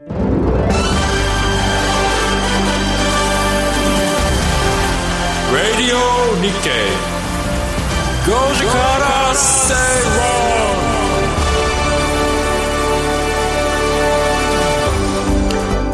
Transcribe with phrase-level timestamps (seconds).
[0.00, 0.16] Radio
[6.40, 6.88] Nikkei
[8.24, 9.80] 5時から正論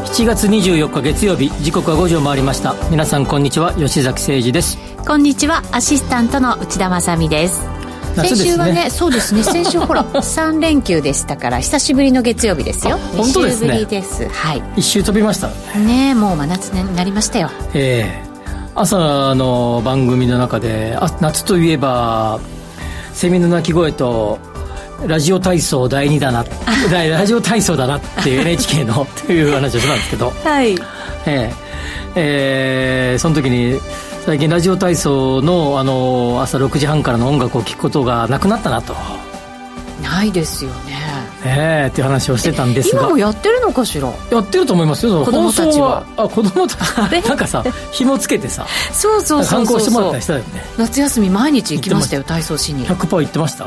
[0.05, 7.76] 7月24日月曜日時刻は5時を回りました皆さんこんにちは吉崎誠二ですこんにちはアシスタントの内田まさです
[8.25, 9.43] 先週はねそうですね。
[9.43, 12.99] 先週ほら 3連休でしたから久しぶりの月曜日ですよ。
[13.17, 13.69] 本当ですね。
[13.69, 14.29] ぶりです。
[14.29, 14.63] はい。
[14.77, 16.15] 一周飛びましたね。
[16.15, 17.51] もう真夏になりましたよ。
[17.75, 18.27] ええ。
[18.75, 22.41] 朝の番組の中であ夏といえば
[23.15, 24.39] セミの鳴き声と
[25.07, 26.45] ラジオ体操第2だな
[26.93, 30.33] ラジオ体操だなっていう NHK のという話をしたんですけど。
[30.45, 30.75] はい。
[31.27, 31.53] ええ。
[32.19, 33.79] えー、その時に
[34.27, 38.93] 最近ラジオ体操のあの朝6時半からの音楽を聴くことがなくなったなと。
[40.03, 40.97] ないですよね。
[41.45, 43.03] ええっていう話をしてたんですが。
[43.03, 44.09] 今もやってるのかしら？
[44.33, 45.25] やってると思いますよ。
[45.25, 46.05] 子供たちは。
[46.17, 47.23] あ子供たち。
[47.29, 50.45] なんかさ紐つけてさそうそうそう観光してもらったりしたよね。
[50.77, 52.85] 夏休み毎日行きましたよ体操しに。
[52.85, 53.67] 100%行ってました？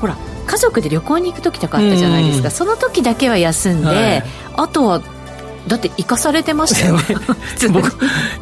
[0.00, 2.50] ほら家族で旅行に行く時とかあったじゃないですか。
[2.50, 4.24] その時だけは休んで、はい、
[4.56, 5.02] あとは
[5.66, 6.96] だって生かされてましたよ。
[7.72, 7.92] 僕い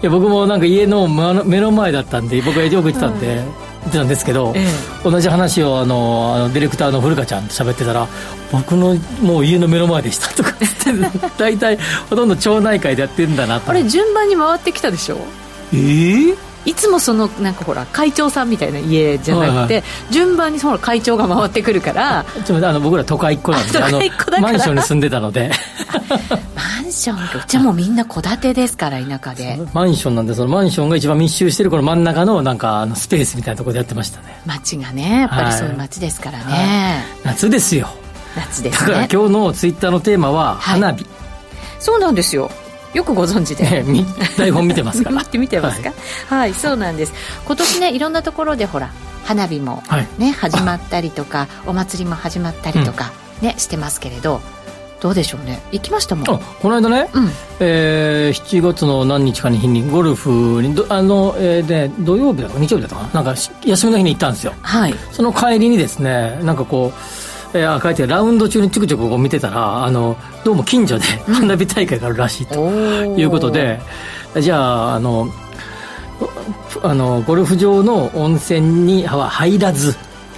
[0.02, 4.66] や僕もなんか家の目の前だったんで僕はよく行ってたんで、言ってたんですけど、え
[5.06, 8.06] え、同じ話をあのあのディレクターの古川ちゃんと喋ってたら
[8.52, 10.68] 僕のもう家の目の前でしたとか言
[11.02, 11.78] って大体
[12.10, 13.70] ほとんど町内会でやってるんだなと。
[13.70, 15.16] あれ順番に回ってきたでしょ？
[15.72, 15.78] ええ？
[15.78, 22.24] ーいつもそのなんかほら会長さんみたいな家じゃなくて、はいはい、順番にその会長が回ってくるから。
[22.44, 24.00] ちょっとあの僕ら都会っ子なんであの
[24.40, 25.50] マンションに住んでたので。
[26.54, 29.58] マンションうちはもうみんな戸建てですから田舎で。
[29.72, 34.40] マンションなんでそのマンションが一番密集してるこの真ん中のなんかあのスペースみたいなところでやってましたね。
[34.46, 36.54] 街がねやっぱりそういう街ですからね、はい。
[36.54, 37.88] はい、夏ですよ。
[38.36, 41.06] 夏です、ね、だから今日のツイッターのテーマは花火、
[41.78, 42.50] そうなんですよ
[42.94, 44.06] よくご存知で、ね、
[44.38, 45.22] 台本見てますから。
[45.38, 45.90] 見てますか、
[46.28, 47.12] はい、はい、そうなんです。
[47.44, 48.90] 今年ねいろんなところでほら
[49.24, 49.82] 花火も
[50.18, 53.12] ね、はい、始まったりとかお祭りも始まったりとか
[53.42, 54.40] ね、うん、してますけれど
[55.00, 55.60] どうでしょうね？
[55.72, 56.24] 行きましたもん。
[56.24, 56.40] こ
[56.70, 63.22] の間ね、うん、えー、7月の何日かに日にゴルフにあの、えー、で土曜日だか日曜日だったかな？
[63.22, 64.54] なんか休みの日に行ったんですよ。
[64.62, 64.94] はい。
[65.12, 66.98] その帰りにですねなんかこう
[67.54, 72.68] えー、書いてラウンド中にちょくちょくこう見てたらあのどうも近所で花火大会があるらしいと
[73.16, 73.80] いうことで、
[74.34, 75.28] うん、じゃああの
[76.82, 79.94] あのゴルフ場の温泉には入らず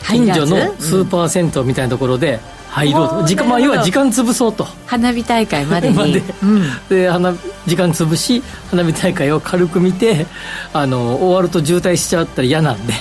[0.07, 2.39] 近所のスーパー銭湯みたいなところで
[2.69, 4.67] 入ろうと、うん、時間まあ、要は時間潰そうと。
[4.85, 5.97] 花火大会までに。
[6.13, 6.23] で。
[6.43, 7.33] うん、で花
[7.67, 10.27] 時間潰し花火大会を軽く見て
[10.75, 12.93] あの終わると渋滞しちゃったら嫌なんで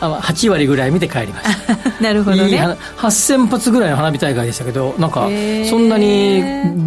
[0.00, 1.76] 8割ぐらい見て帰りました。
[2.02, 2.48] なるほどね。
[2.48, 5.28] いい8000発ぐらいの花火大会でしたけどなんか
[5.68, 6.42] そんなに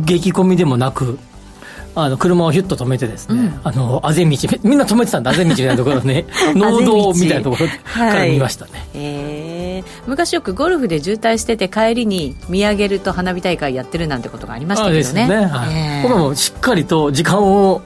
[0.06, 1.20] 激混みでもなく
[1.96, 6.26] あの車をヒュッと止めてですね、うん、あのあぜ道みんな止めてたんだあぜ道みたいなところね
[6.56, 15.02] 農道みたいなところから見ましたね、はい、えー、昔よくゴルフで渋滞してて帰りに見上げると花火大会やってるなんてことがありましたけどね。
[15.02, 15.76] ですね、はい。
[15.76, 17.82] えー、僕もしっかりと時間を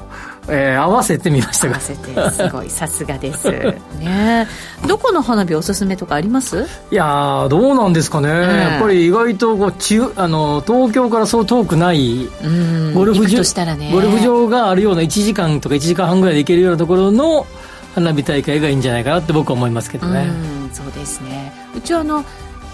[0.49, 3.49] えー、合わせてみました合わせてすごいさすがです。
[3.99, 4.47] ね。
[4.87, 6.65] どこの花火おすすめとかあります？
[6.91, 12.29] いやどうなんですかね、やっぱり意外とこう中あの東京からそう遠くない
[12.93, 13.41] ゴルフ場、
[13.75, 17.45] ね、ゴルフ場があるような1時間とか1時間半ぐらいで行けるようなところの
[17.95, 20.27] 花火大会がいいんじゃないかなって僕は思いますけどね。
[20.71, 21.51] そうですね。
[21.75, 22.23] うちはあの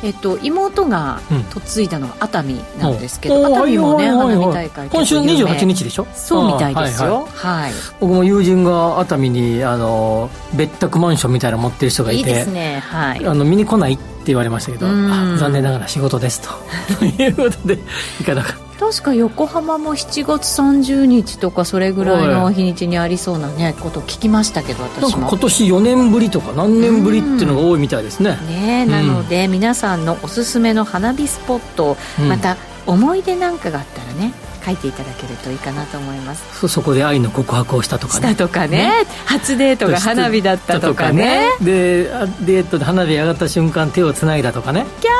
[0.03, 1.21] えっと、妹が
[1.55, 6.05] 嫁いだのが熱海なんですけど、うん、熱海もね、花火大会今週28日でしょ？
[6.13, 7.71] そうみたいですよ、はい、はい、
[8.01, 16.49] 僕も友人が熱海にあの別宅マンションみたいなの持ってる人がいていいですね、はい、あの見に来ないって言われましたけど残念ながら仕事ですと。
[16.99, 17.77] ということで
[18.19, 25.27] 行かなかった確か横浜も7月30日とかそれぐらいの日にちにありそうなねこと聞きましたけど私も。
[25.27, 28.37] 今年4年ぶりとか何年ぶりっていうのが多いみたいですね。
[28.47, 34.33] ね、うん、なので皆さんのおすすめの花火スポット、うん、また思い出なんかがあったらね
[34.65, 36.67] 書いていただけるといいかなと思います。
[36.67, 38.29] そこで愛の告白をしたとかね。
[38.29, 38.93] したとかね、ね、
[39.25, 41.49] 初デートが花火だったとかね。
[41.61, 42.03] で
[42.41, 44.85] デートで花火上がった瞬間手をつないだとかね。
[45.01, 45.13] キャー。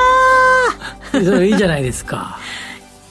[1.46, 2.40] いいじゃないですか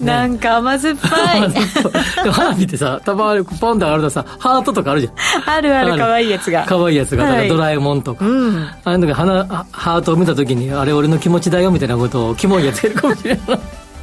[0.02, 1.50] なんか甘酸っぱい。
[2.22, 5.50] でも花火ってさたまにポンと上がるとさハートとかあるじゃん。
[5.56, 6.64] あるあるかわいいやつが。
[6.64, 13.58] かわいいやつが、はい、ドラえもんとか、うん、あの時花ハートを見た時にあれ俺の気持ちだよみたいなことをキモいやつやるかもしれない。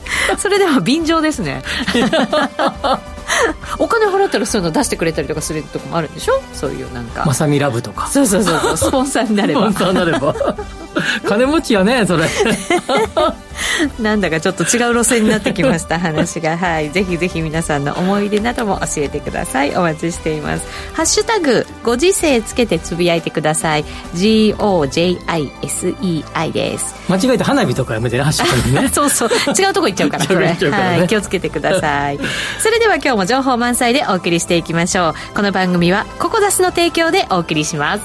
[0.37, 1.61] それでは便乗ですね。
[3.77, 6.41] お金払ったらそういうの出してくれたりとかするとこもあるんでしょ？
[6.53, 7.23] そういうなんか。
[7.25, 8.07] まさみラブとか。
[8.07, 9.71] そうそうそうスポンサーになれば。
[9.71, 10.33] スポンサーになれば。
[11.27, 12.27] 金持ちやねそれ
[13.99, 16.57] なんだかちょっと違う路線になってきました 話が。
[16.57, 16.89] はい。
[16.91, 19.75] ぜひぜひ皆さんの思い出なども教えてください。
[19.75, 20.63] お待ちしています。
[20.93, 23.85] ハッシュタグご時世つけてつぶやいてください。
[24.15, 25.21] GOJISEI
[26.51, 26.95] です。
[27.07, 28.89] 間違えて花火とかやめてねハッシュタグね。
[28.93, 29.29] そうそう。
[29.57, 32.19] 違うとこ行っちゃうからこれ、ね、はい、気をつけてください。
[32.59, 35.15] それでは今日も情報満載でお送りしていきましょう。
[35.35, 38.01] この番組はココダスの提供でお送りします。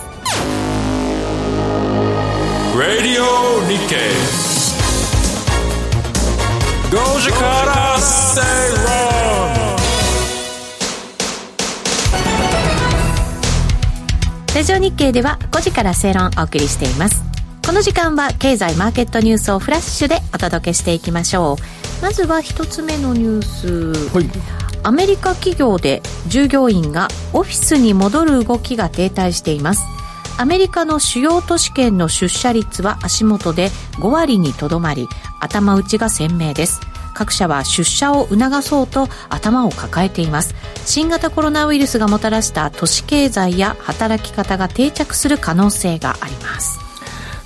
[2.74, 3.22] Radio
[3.68, 4.44] Nikkei.
[4.50, 4.53] 5
[6.94, 8.84] 時から正論
[14.54, 17.24] ラジオ日経では5時から正論をお送りしています。
[17.66, 22.02] この時間は経済マーケットニュースをフラッシュでお届けしていきましょう。
[22.02, 24.26] まずは一つ目のニュース、はい、
[24.84, 29.82] アメリカ企業で従業員がオフィスに戻る動きが停滞しています
[30.36, 35.08] アメリカの主要都市圏の出社率は足元で5割にとどまり
[35.40, 36.80] 頭打ちが鮮明です。
[37.14, 40.56] 各社は出社を促そうと頭を抱えています。
[40.84, 46.80] 新型コロナウイルスがもたらした都市経済や働き方が定着する可能性があります。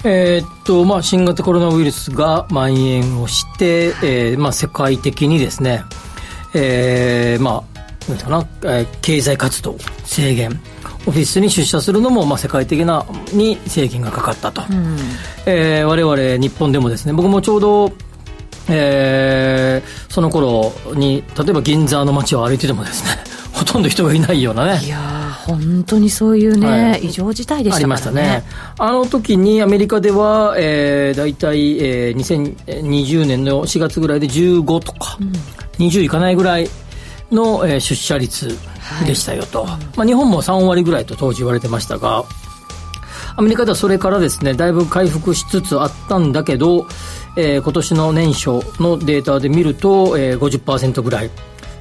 [0.05, 5.83] え、っとまあ、新型コロナウイルスが蔓延をして、えーまあ、世界的にですね、
[6.55, 7.63] えーま
[8.09, 10.59] あ、なんかな、え、経済活動制限
[11.09, 14.99] オフィスに出社するのも、まあ、世界的なに制限がかかったと、うん、
[15.47, 17.93] えー、我々日本でもですね僕もちょうど
[18.71, 23.25] えー、その頃に例えば銀座の街を歩いててもですね
[23.55, 24.85] ほとんど人がいないようなね。
[24.85, 24.99] いや
[25.47, 28.45] 本当にそういうね、はい、異常事態でした、ね、ありましたね。
[28.79, 35.33] あの時にアメリカでは、えー、大体、えー、2020年の4月ぐらいで15とか、うん、
[35.87, 36.69] 20いかないぐらい
[37.33, 38.55] の、えー、出社率
[39.07, 42.25] でしたよと、はい、まあ、日本も3割ぐらいと当時言われてましたが
[43.37, 46.87] アメリカではそれからですねだいぶ回復しつつあったんだけど、
[47.37, 48.49] えー、今年の年初
[48.83, 51.31] のデータで見ると、えー、50%ぐらい。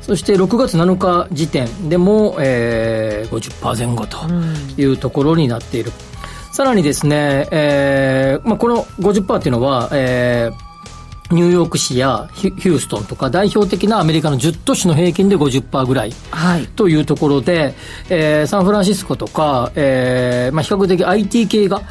[0.01, 4.17] そして6月7日時点でも、えー、50%前後と
[4.81, 5.91] いうところになっている、
[6.47, 10.66] うん、さらにですね、えーまあ、この50%っていうのは、えー
[11.31, 16.13] ニューヨーク市やヒューストンとか代表的なアメリカの10都市の平均で50%ぐらい
[16.75, 17.75] というところで、はい、
[18.09, 21.81] えー、サンフランシスコとか、えーまあ、比較的 IT 系が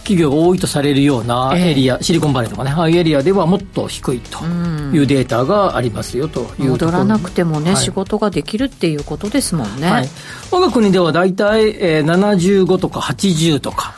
[0.00, 9.90] 企業が多いとされるようなエリア、えー、シリコンバレーとかね、ああいうエリアではもっと低いというデータがありますよという戻らなくてもね、はい、仕事ができるっていうことですもんね。
[9.90, 10.08] はい、
[10.50, 13.94] 我が国では大体、えー、75とか80とか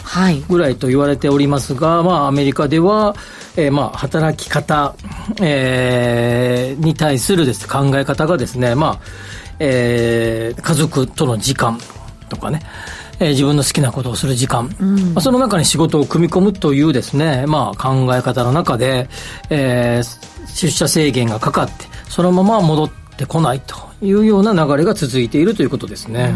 [0.49, 3.15] ぐらいと言われておりますが、はい、まあアメリカでは、
[3.57, 4.95] えー、まあ働き方、
[5.41, 9.01] えー、に対するです、考え方がですね、まあ、
[9.59, 11.79] えー、家族との時間
[12.29, 12.63] とかね、
[13.19, 19.09] えー、自分の好きなことをする時間、うん、まあ、その中に仕事を組み込むというですね、まあ、考え方の中で、
[19.51, 26.35] えー、出社制限がかかって、そのまま戻ってこないというような流れが続いているということですね。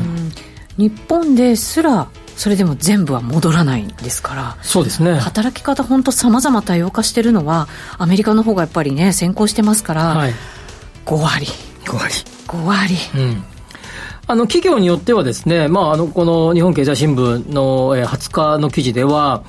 [0.77, 5.15] 日本ですらそれでも全部は戻らないんですからそうですね。
[5.15, 7.67] 働き方本当さまざま多様化してるのは
[7.99, 10.35] アメリカの方がやっぱりね先行してますから、はい、
[11.07, 11.47] 5割。
[11.87, 12.15] 5割。
[12.47, 13.56] 5割、うん
[14.29, 19.45] あの企業によってはですね、まあ、あのこの日本経済新聞の20日の記事では、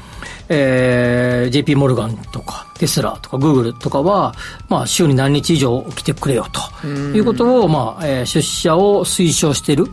[0.49, 4.35] えー、JP モルガンとかテスラとかグーグルとかは、
[4.69, 6.45] まあ、週に何日以上来てくれよ
[6.81, 9.77] ということを、まあえー、出社を推奨してい。
[9.77, 9.85] る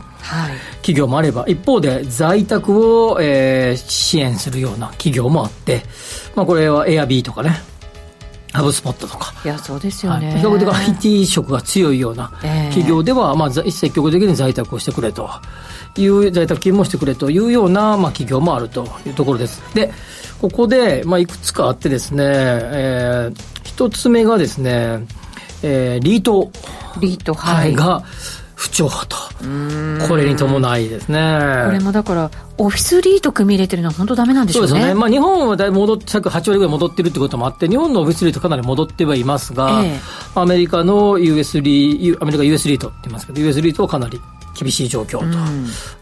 [0.81, 5.83] 企業もあれば、一方で在宅を、えー、支援するような企業もあって、
[6.35, 7.59] まあ、これはエアビーとかね
[8.55, 9.33] ハブスポットとか。
[9.43, 10.39] いや、そうですよね。
[10.39, 12.31] 比較的 IT 色が強いような
[12.69, 15.29] 企業では、えー、まあ、積極的に在宅をしてくれと
[15.97, 19.61] いう、在宅勤務をしてくれというような、まあ、企業もあるというところです。
[19.73, 19.91] で、
[20.41, 25.05] ここで、まあ、いくつかあってですね、えー、一つ目がですね、
[25.61, 26.51] えー、リート。
[27.01, 27.75] リート、はい。
[27.75, 28.03] が、
[28.55, 29.17] 不調と。
[30.07, 31.39] これに伴いですね。
[31.65, 34.69] これもだから、オフィスリート組み入れてるのは本当ダメなんでしょうね。
[34.69, 34.93] そうですね。
[34.93, 44.19] まあ日本はだいぶ戻って、8割ぐらい戻ってるってこともあって、日本のオフィスリートかなり戻ってはいますが、えー、アメリカの US リー、アメリカ US リートって言いますけど、US リートはかなり
[44.57, 45.37] 厳しい状況と。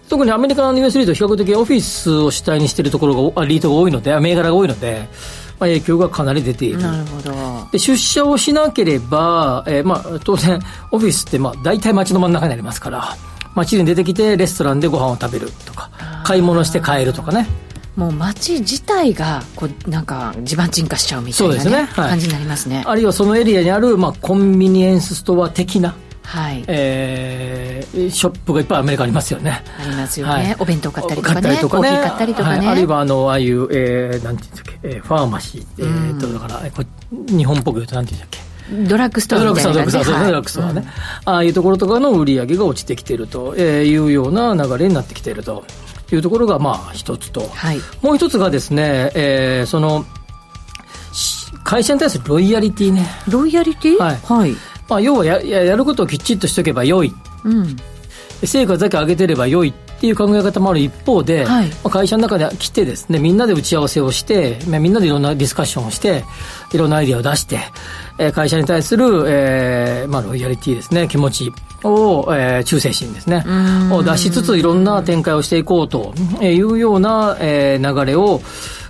[0.09, 6.81] 特にアメリカの US リート比較的オフィスを主体にしているところが、リートが多いので、銘柄が多いので、まあ、影響がかなり出ている。
[6.81, 7.33] なるほど。
[7.71, 10.59] で、出社をしなければ、えー、まあ、当然、
[10.91, 13.15] オフィスって、まあ、大体街の真ん中にありますから、
[13.55, 15.89] 街に出てきてレストランでご飯を食べるとか
[16.23, 17.47] 買い物して帰るとかね。
[17.95, 21.75] もう街自体がこうなんか地盤沈下しちゃうみたいな、ね、ね。
[21.83, 22.83] はい、感じになりますね。
[22.87, 25.93] あるいはそのエリアにある、まあ、コンビニエンスストア的な
[26.23, 26.63] はい。
[26.67, 29.63] えー、ショップがいっぱいアメリカありますよね。
[29.79, 31.57] ありますよね、はい、お弁当買ったりとかねね。
[31.57, 36.61] コーヒー買ったりとかね、はい、あるいはあのああいう、えー、なんていうんだっけ、えー、ファーマシー、えー、とだから
[37.27, 38.39] 日本っぽく言うとなんていうんだっけ。
[38.87, 40.87] ドラッグストアみたいな、ね、ドラッグストア、ドラッグストアね、
[41.25, 45.65] ああいうところとかの売り上げが落ちてきているというような流れになってきていると
[46.11, 50.05] いうところがまあ一つと、はい、もう一つがですね、えー、その
[51.65, 53.05] 会社に対するロイヤリティね。
[53.27, 53.97] ロイヤリティ？
[54.01, 54.55] はい、はい
[54.89, 57.13] まあ、要はややることをきっちりとしておけばよい、
[57.45, 57.75] うん、
[58.45, 66.25] 成果だけ上げてればよいっていう考え方もある一方で、はい、まあ、会社の中で来てですねみんなで打ち合わせをして、まあ、みんなでいろんなディスカッションをして
[66.73, 67.59] いろんなアイディアを出して、
[68.19, 71.51] えー、会社に対する、えーまあ、ロイヤリティですね気持ち
[71.85, 73.45] を、えー、忠誠心ですね
[73.93, 78.41] を出しつついろんな展開をしていこうというような、えー、流れを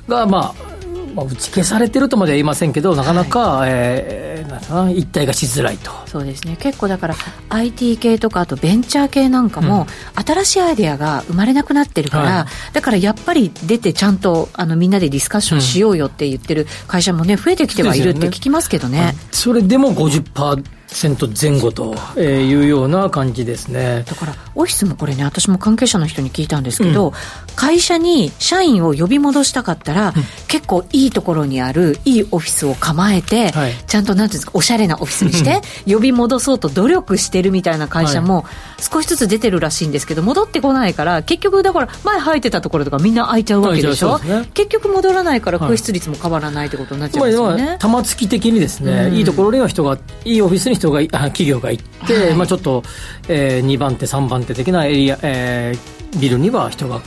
[0.08, 0.73] がまあ
[1.14, 5.92] まあ、打ち消されてるとまでは言いませんけど、なかなか、はい、えー、一体がしづらいと。
[6.08, 6.58] そうですね。
[6.60, 7.16] 結構だから、
[7.50, 18.94] IT 系とか、あとベンチャー系なんかも、うん、新しいアイデアが生まれなくなってるから、はい、だからやっぱり出てちゃんと、あの、みんなでディスカッションしようよって言ってる会社もね、増えてきてはいるって聞きますけどね。
[18.94, 20.84] ねそれでも50%。
[20.94, 27.14] 前後というような感じですねだからオフィスもこれね私も関係者の人に聞いたんですけど、うん、
[27.56, 30.14] 会社に社員を呼び戻したかったら、うん、
[30.48, 38.46] 結構いいところにあるいいオフィスを構えて、はい、ちゃんとなんていうんですかおしゃれなオフィスにして呼び戻そうと努力してるみたいな会社も
[38.80, 52.84] 少しずつ出てるらしいんですけど戻ってこないから結局だから前入ってたところとかみんな空いちゃうわけでしょ、ね、結局戻らないから空室率も変わらないってことになっちゃうんですよね、まあ、玉突き的にですね、うん、いいところには人がいいオフィスに人が企業が行って、はい、まあ、ちょっと、
[53.28, 57.02] えー、2番手3番手的なエリア、えー、ビルには人が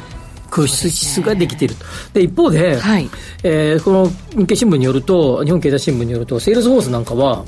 [0.57, 1.85] 空室ができていると。
[2.15, 3.11] で、一方で、はい、
[3.43, 7.45] えー、この日経新聞によると、日本経済新聞によると、セールスフォースなんかは、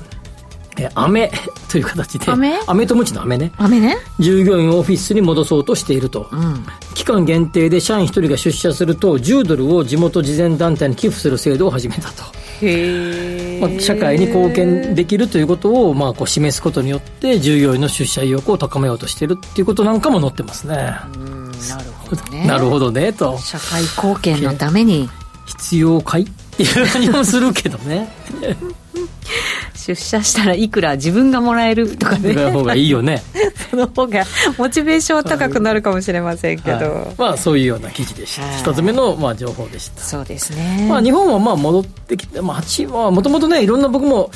[0.81, 1.31] え飴
[1.69, 2.61] という形で飴？
[2.67, 3.50] 飴とムチの飴ね。
[3.57, 3.97] 飴ね。
[4.21, 12.23] 従業員をオフィスに戻そうとしていると、うん、期間限定で社員1人が出社すると10ドルを地元慈善団体に寄付する制度を始めたと。
[12.62, 20.77] へ、まあ、社会に貢献できるということを、まあ、こう示すことによって従業員の出社意欲を高めようとしているっていうことなんかも載ってますね。
[20.77, 21.98] なるほど
[22.31, 22.47] ね。
[22.47, 23.38] なるほどねと。
[23.38, 25.09] 社会貢献のために。
[25.47, 26.23] 必要かい？
[26.23, 28.09] っていう感じもするけどね。
[29.75, 32.35] 出社したらいくら自分がもらえるとかね。
[32.35, 33.23] の方がいいよね。
[33.71, 34.25] その方が
[34.59, 38.59] モチベーションは高くなるかもしれませんけど、はい、まあそういうような記事でした。
[38.59, 40.03] 一つ目のまあ情報でした。
[40.03, 44.31] そうですね、まあ、日本はまあ戻ってきて、まあ、8はもともとねいろんな僕も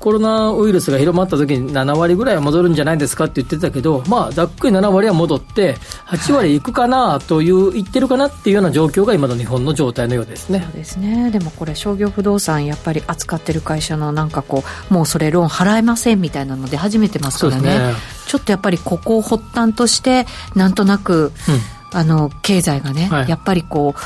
[0.00, 5.74] コロナウイルスが広まった時に7割ぐらいは戻るんじゃないですかって言ってたけど、まあ、ざっくり7割は戻って、
[6.06, 10.62] 8割いくかなという、言ってるかなっていうような状況が今の日本の状態のようですね。
[10.64, 11.30] そうですね。
[11.30, 17.78] でもこれ、商業不動産、やっぱり扱ってる会社のなんかこう、もうそれローン払えませんみたいなので始めてますからね。
[17.78, 17.94] ね
[18.26, 24.00] ちょっとやっぱりここを発端として、なんとなく、うんあの経済がね、はい、やっぱりこう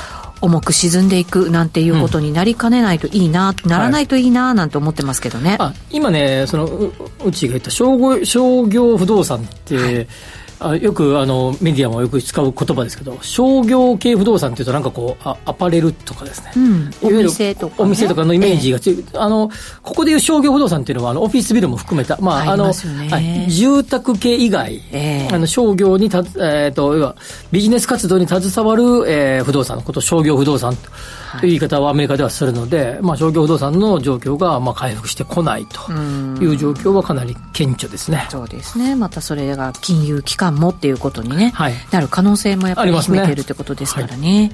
[0.45, 10.07] 重く沈んでいくなんていうことになりかねないといいな、うん、ならないといいななんて思ってますけどね、はい、今ねそのうちが言った商業不動産って、はい
[10.59, 19.49] あよくあのメディアもよく使う言葉ですけど商業系不動産っていうとなんかこうあアパレルとかですね、うん、お店とか、ね、お店とかのイメージが強い、えー、あの
[19.81, 27.15] ここでいう商業不動産っていうのはあのオフィスビルも含めた、まああの、はい、住宅系以外、えー、あの商業にた、えーと、要は
[27.51, 30.89] ビジネス活動に携わる、えー、不動産のことを商業不動産と。
[31.39, 38.27] という言い方をアメリカではするので、まあ、商業不動産の状況がまあ回復してこないという状況はかなり顕著ですね。
[38.29, 38.95] そうですね。
[38.95, 44.51] またそれが金融機関もっていうことにね、はい、なる可能性もやっぱり秘めているということですからね。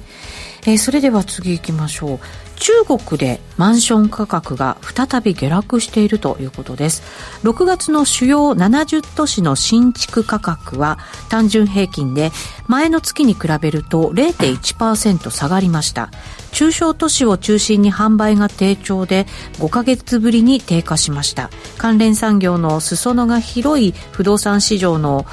[0.64, 2.20] えー、それでは次行きましょう。
[2.62, 7.02] 中国でマンション価格が再び下落しているということです。
[7.44, 12.32] 6月の主要70都市の新築価格は単純平均で
[12.68, 16.12] 前の月に比べると0.1%下がりました。
[16.52, 21.50] 中小都市を中心に販売が低調で5ヶ月ぶりに低下しました。
[21.80, 25.26] 関連産業の裾野が広い不動産市場の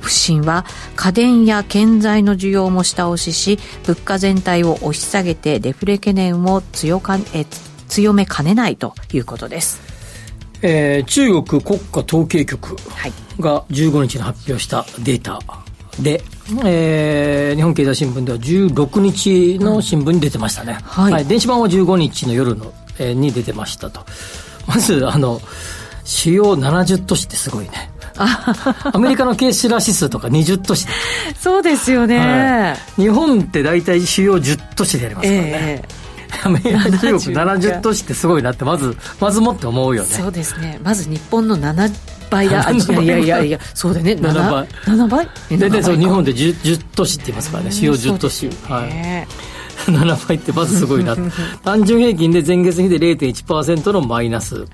[0.00, 0.64] 不振は
[0.96, 7.46] 家電や建材の需要も下押しし物価全体を押し下げてデフレ懸念を強かえ
[7.88, 9.80] 強めかねないということです。
[10.62, 12.76] えー、中国国家統計局
[13.40, 15.38] が15日に発表したデータ
[16.00, 16.22] で、
[16.64, 24.04] えー、日本経済新聞では16日の新聞に出てましたね、うんはい、はい、電子版は15日の夜の、えー、に出てましたと。
[24.66, 25.40] まずあの
[26.04, 27.90] 主要70都市ってすごいね
[28.92, 30.86] アメリカのケースラ指数とか20都市
[31.38, 36.00] そうですよね、はい、日本って大体主要10都市でありますからね、えー
[36.30, 40.08] 中国70都市ってすごいなってまずまずもって思うよね。
[40.08, 40.78] そうですね。
[40.82, 41.92] まず日本の7
[42.30, 42.70] 倍だ。
[42.70, 44.12] いやいやいやそうだね。
[44.12, 44.68] 7, 7倍。
[44.86, 45.58] 7倍？
[45.58, 47.72] 大体そう日本で 10, 10都市って言いますからね。
[47.72, 49.50] 主要10都市、ね、はい。
[49.86, 51.16] 7倍ってまずすごいな
[51.64, 54.66] 単純平均で前月比で0.1%のマイナス、はい、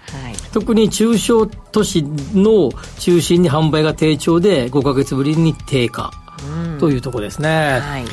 [0.57, 6.11] 特に中小都市の中心に販売が低調で5か月ぶりに低下
[6.81, 8.05] というところですね、はい。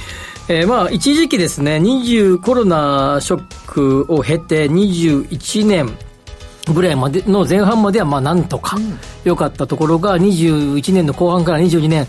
[0.50, 5.98] えー、まあ一時期ですね20コロナショックを経て21年
[6.74, 8.78] ぐらいまでの前半まではまあなんとか
[9.24, 12.08] 良かったところが21年の後半から22年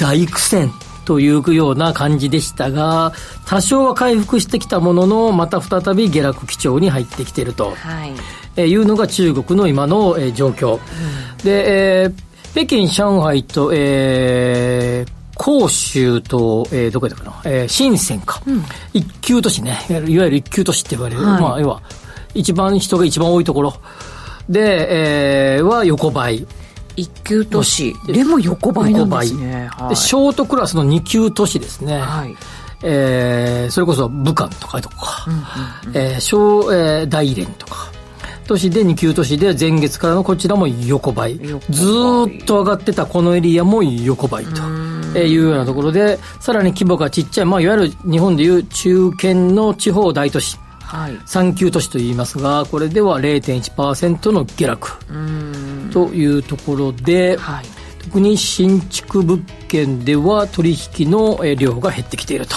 [0.00, 0.72] 大苦戦
[1.04, 3.12] というような感じでしたが
[3.46, 8.12] 多少は回復してきたもののまた再び下落基調に入ってきていると、はい。
[8.56, 12.12] えー、いうのが中国の今の、えー、状況、うん、で、えー、
[12.52, 19.78] 北京上海と、えー、広州と、えー、どこだかな、えー、深センか、うん、一級都市ね。
[19.88, 21.82] いわゆる一級都市って言われる、はい、まあ要は
[22.34, 23.74] 一番人が一番多いところ。
[24.48, 26.46] で、えー、は横ばい
[26.96, 27.94] 一級都市。
[28.06, 32.36] でも横ばいなんですね、はい、でショートクラスの二級都市ですね、はい。
[32.82, 35.40] えー、それこそ武漢とかとか、うんうん
[35.88, 37.92] うん、えー、小、えー、大連とか
[38.46, 41.38] 都市で2級都市で前月からのこちらも横ばい。
[41.38, 44.44] ずっと上がってたこのエリアも横ばい
[45.12, 50.58] というようなところでさらに規模がちっちゃい、まあ、いわゆる日本でいう中堅の地方大都市
[50.92, 54.90] はい、3級都市といいますがこれでは0.1%の下落。
[55.90, 57.64] というところで、はい、
[58.04, 62.56] 特に新築物件では取引の量が減ってきていると。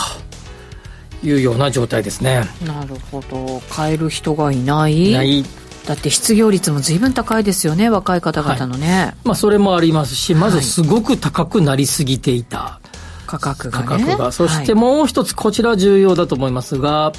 [1.24, 2.44] いうような状態ですね。
[2.68, 3.60] なるほど。
[3.70, 5.12] 買える人がいない。
[5.12, 5.44] ない。
[5.88, 12.80] だって失業率も随分高いですよね若い方々のね、はい、まあ、それもありますしまずすごく高くなりすぎていた、
[13.28, 14.32] 価格が、ね、価格が。
[14.32, 17.12] そしてもう一つこちら重要だと思いますが、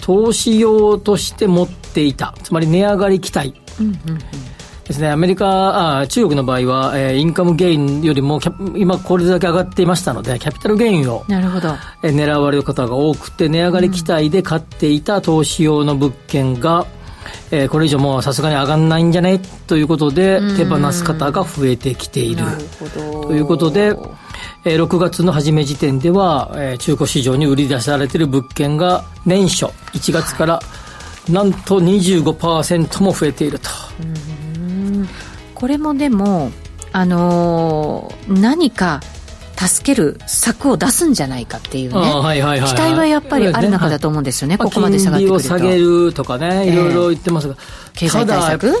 [0.00, 2.34] 投資用として持っていた。
[2.42, 4.18] つまり値上がり期待、うんうんうん。
[4.84, 8.40] ですね、アメリカ、あ中国の場合は、えー、インカムゲインよりも
[8.74, 16.86] 今これだけ上がっていましたので、キャピタルゲインをなるほど、えー、狙われる方が多くて、値上がり期待で買っていた投資用の物件が、
[17.50, 19.40] えー、これ以上もうさすがに上がんないんじゃね？
[19.66, 22.44] ということで、手放す方が増えてきている。
[23.26, 23.94] ということで、
[24.64, 30.60] えー、6月の初め時点では、えー、中古市場に売り出されている物件が年初1月から、
[31.30, 33.70] なんと25%も増えていると。
[35.54, 36.50] これもでも、
[36.92, 39.00] あのー、何か
[39.58, 45.48] 助ける策を出すんじゃないかっていうね、はいはいはいはい、期待はやっぱりある中だと思うんですよね、ここまで下がってくると。
[45.48, 47.56] 金利を下げるとかね、いろいろ言ってますが、
[47.92, 48.76] 経済対策、うん、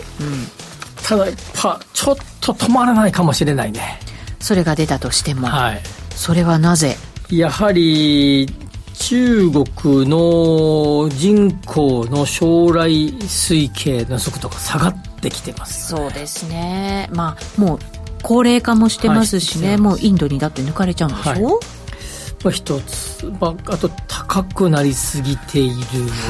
[1.02, 3.98] ただやっぱ、ちょっと止まらないかもしれないね。
[4.40, 6.96] それが出たとしても、はい、それはなぜ？
[7.30, 8.48] やはり
[8.94, 17.08] 中国の人口の将来推計の速度が下がってきてます、ね、そうですね。
[17.12, 17.78] まあもう
[18.22, 21.42] 高齢化もしてますしね、はい、もうインドにだって抜かれちゃうんでしょ、はい。
[21.42, 25.74] まあ、一つ、まあ、あと高くなりすぎている、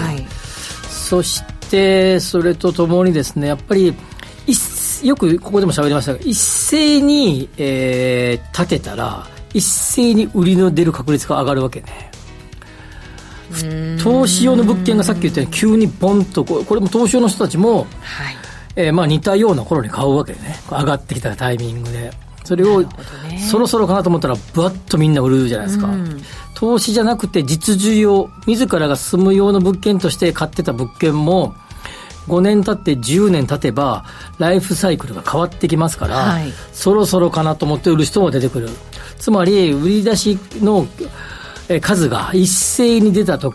[0.02, 0.26] はい、
[0.88, 3.94] そしてそれとともにですねやっぱり
[5.04, 12.10] よくここでも喋りましたが一斉に、えー、立てたら一斉に売りの出る確率が上がるわけね。
[14.02, 18.36] 投資用の物件がさっき言ったように急にボンとこれも投資用の人たちも、はい。
[18.76, 20.38] えー、まあ似たような頃に買うわけね。
[20.70, 22.12] 上がってきたタイミングで。
[22.44, 22.88] それを、ね、
[23.38, 25.90] そろそろかなと思ったらぶわっとみんな売るじゃないですか。
[26.54, 31.54] 投資じゃなくて実需要自らが住む用の物件として買ってた物件も
[32.28, 34.04] 5年経って10年経てば
[34.38, 38.68] ライフサイクルが変わってきますから、はい、そろそろかなと思って売る人も出てくる。
[39.18, 40.86] つまり売り出しの
[41.80, 43.54] 数が一斉に出たと、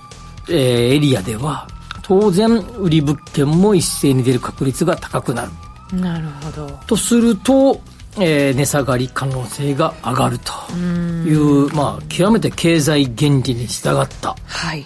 [0.50, 0.56] えー、
[0.96, 1.68] エリアでは
[2.02, 5.52] 当然売り物件も一斉に出る確率が高くなる。
[6.00, 6.68] なるほど。
[6.88, 7.80] とすると、
[8.20, 14.86] えー、値下がり可能性が上がるというまあ、極めて経済原理に従った、はい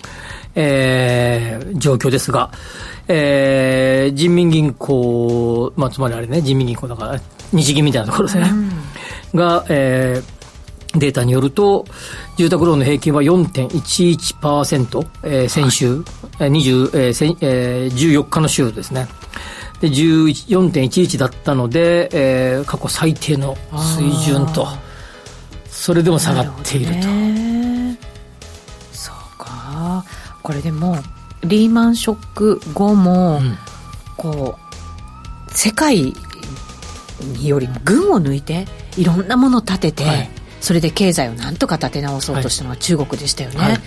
[0.60, 2.52] えー、状況ですが、
[3.08, 7.22] えー、人民銀行、まあ、つまりあれね、人民銀行だから、
[7.54, 8.50] 日銀みたいなところですね、
[9.34, 11.86] うん、が、えー、データによると、
[12.38, 16.00] 住宅ローンの平均は4.11%、えー、先週、
[16.40, 19.08] 20えーえー、14日の週ですね。
[19.80, 24.68] で、14.11だったので、えー、過去最低の水準と、
[25.70, 27.08] それでも下がっていると。
[28.92, 30.04] そうか。
[30.48, 30.96] これでも、
[31.44, 33.58] リーマンショック後も、うん、
[34.16, 36.14] こう世界
[37.34, 40.30] によりも群を抜いていろんなものを立てて、はい、
[40.62, 43.78] それで経済をなんとか立て直そうとしたのは中国でしたよね、はい、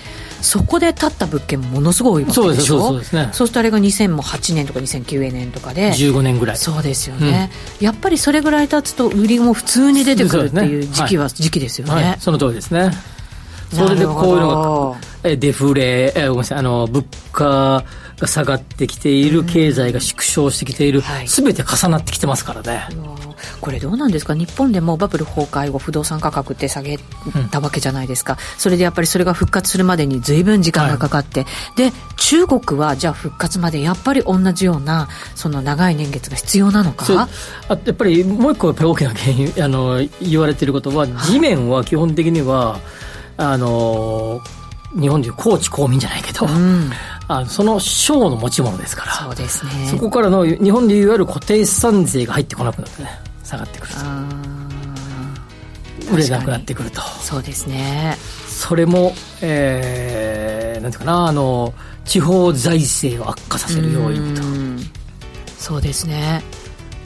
[0.43, 2.89] そこで建った物件もものすごい多いわけでしょ。
[2.89, 5.93] そうですねそうするとあれが2008年とか2009年とかで。
[5.93, 6.57] 15年ぐらい。
[6.59, 12.91] そうですよね、うん、やっぱりそれぐらい経つと売りも普通に出てくるっていう時期は、ね、時期ですよね、はい、その通りですね。
[13.73, 17.85] それでこういうのがデフレえごめんなさいあの物価
[18.19, 22.83] が下がってきている、経済が縮小してきている、す、べ、て重なってきてますからね。
[23.63, 24.35] これどうなんですか？
[24.35, 26.99] 日本でもバブル崩壊後不動産価格って下げ
[27.51, 37.07] たわけじゃないですか、うん、それでやっぱりそれが復活するまでに随分時間がかかって、はい、で中国はじゃあ復活までやっぱり同じようなその長い年月が必要なのか？
[37.69, 42.79] あやっぱりもう一個大きな原因あの言われていることは地面は基本的には、
[43.39, 44.41] あの
[44.99, 46.91] 日本でいう高知公民じゃないけど、うん、
[47.29, 49.73] あその省の持ち物ですからそうですね。
[49.91, 53.11] そこからの日本でいわゆる固定資産税が入ってこなくなってね
[53.45, 54.01] 下がってくると。
[56.13, 57.01] 売れなくなってくると。
[57.03, 58.17] そうですね。
[58.49, 61.73] それも、えー、なんていうかなあの
[62.05, 64.43] 地方財政を悪化させる要因と。
[65.57, 66.43] そうですね。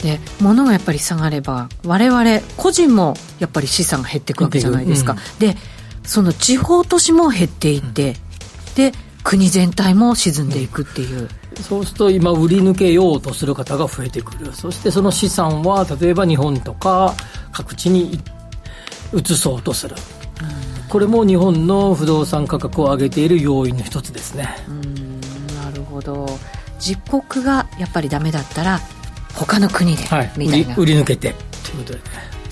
[0.01, 5.55] で物がやっぱり下がれば我々個人もやっぱり資産が減っていくわけじゃないですか、うん、で
[6.05, 11.27] その地方都市も減っていって、うん、で国全体も沈んでいくっていう、
[11.61, 14.53] そうすると今売り抜けようとする方が増えてくる。
[14.53, 17.15] そしてその資産は例えば日本とか
[17.51, 18.19] 各地に
[19.13, 19.95] 移そうとする、
[20.41, 24.47] うん、これも日本の不動産価格を上げている要因の一つですね。
[24.67, 25.19] うん
[25.55, 26.27] なるほど。
[26.79, 28.79] 自国がやっぱりダメだったら
[29.33, 30.75] 他の国で、はい、みたいな。
[30.75, 31.33] 売り抜けて。
[31.63, 31.99] ということで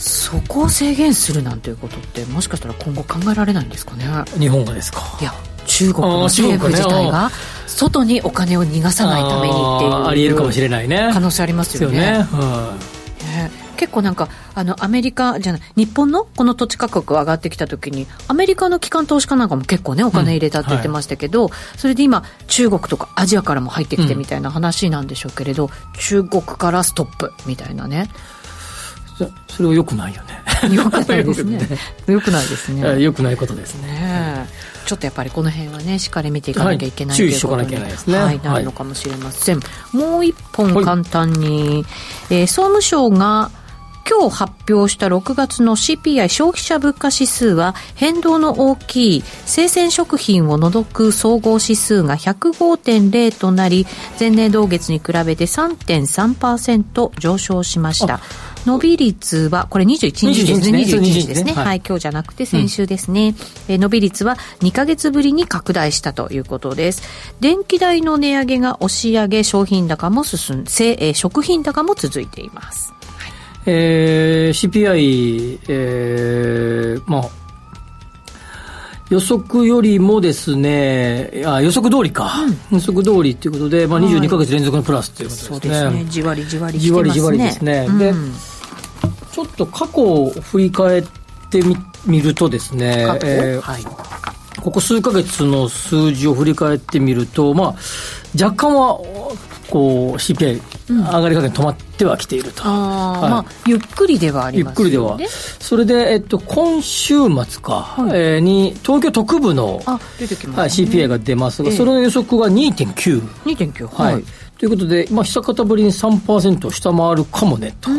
[0.06, 4.06] そこを制限するなんていうことってもしかしたら今後考えられないんですかね。
[4.38, 5.02] 日本がですか？
[5.22, 5.34] いや
[5.66, 7.32] 中国の政府自体が
[7.68, 11.10] 外にお金を逃がさないためにっていうありえるかもしれないね。
[11.14, 12.00] 可能性ありますよね。
[12.00, 12.18] ね。
[12.18, 13.52] ね。
[13.78, 28.10] 結構なんかあのアメリカじゃない日本のこの土地価格上がってきた時にアメリカの機関投資家なんかも結構ねお金入れたって言ってましたけど、うんはい、それで今中国とかアジアからも入ってきてみたいな話なんでしょうけれど、うん、中国からストップみたいなね
[29.48, 30.76] それはよくないよね。
[30.76, 31.60] よくないですね。
[32.08, 33.02] よくないですね。
[33.02, 33.88] よくないことですね。
[33.88, 34.48] ね
[34.86, 41.86] ちょっとやっぱりこの辺はねしっかり見ていかなきゃいけない、はい、注意しとかなきゃいけないですね、はい、なるのかもしれません、はい、もう一本簡単に、
[42.30, 43.50] えー、総務省が
[44.10, 53.88] 今日発表した6月の CPI 消費者物価指数は変動の大きい生鮮食品を除く総合指数が105.0となり
[54.20, 58.20] 前年同月に比べて3.3%上昇しました
[58.66, 60.80] 伸び率は、これ21日ですね。
[60.80, 61.54] 21日ですね。
[61.54, 63.36] はい、今日じゃなくて先週ですね。
[63.68, 67.04] え伸び率は2か月ぶりに拡大したということです。
[67.40, 72.94] 電気代の値上げが押し上げ、商品高も進んで、え食品高も続いています。
[73.66, 77.30] えー、CPI、えー、まあ、
[79.10, 82.32] 予測よりもですね、あ予測通りか、
[82.72, 85.60] うん、予測通りっていうことで、まあ、22か月連続のプラスということですね。
[85.60, 86.06] そうですね。
[86.10, 86.80] じわりじわりね。
[86.80, 87.86] じわりじわりですね。
[87.88, 91.04] うん、で、ちょっと過去を振り返っ
[91.50, 91.76] てみ
[92.06, 93.84] 見るとですね、えー、はい、
[94.62, 97.76] ここ数か月の数字を振り返ってみると、まあ、
[98.42, 99.00] 若干は
[99.70, 105.18] こう CPI 上がり加減止まってはきていると、うんはい、まあ、ゆっくりではあります、ね、ゆっくりでは。
[105.60, 110.00] それで、えっと、今週末か、はい、えー、に東京特部の、ね、はい、
[110.70, 113.22] CPI が出ますが、それの予測が2.9。
[113.46, 114.24] 2.9はい、はい、
[114.58, 117.90] ということで、まあ、久方ぶりに3%を下回るかもねと。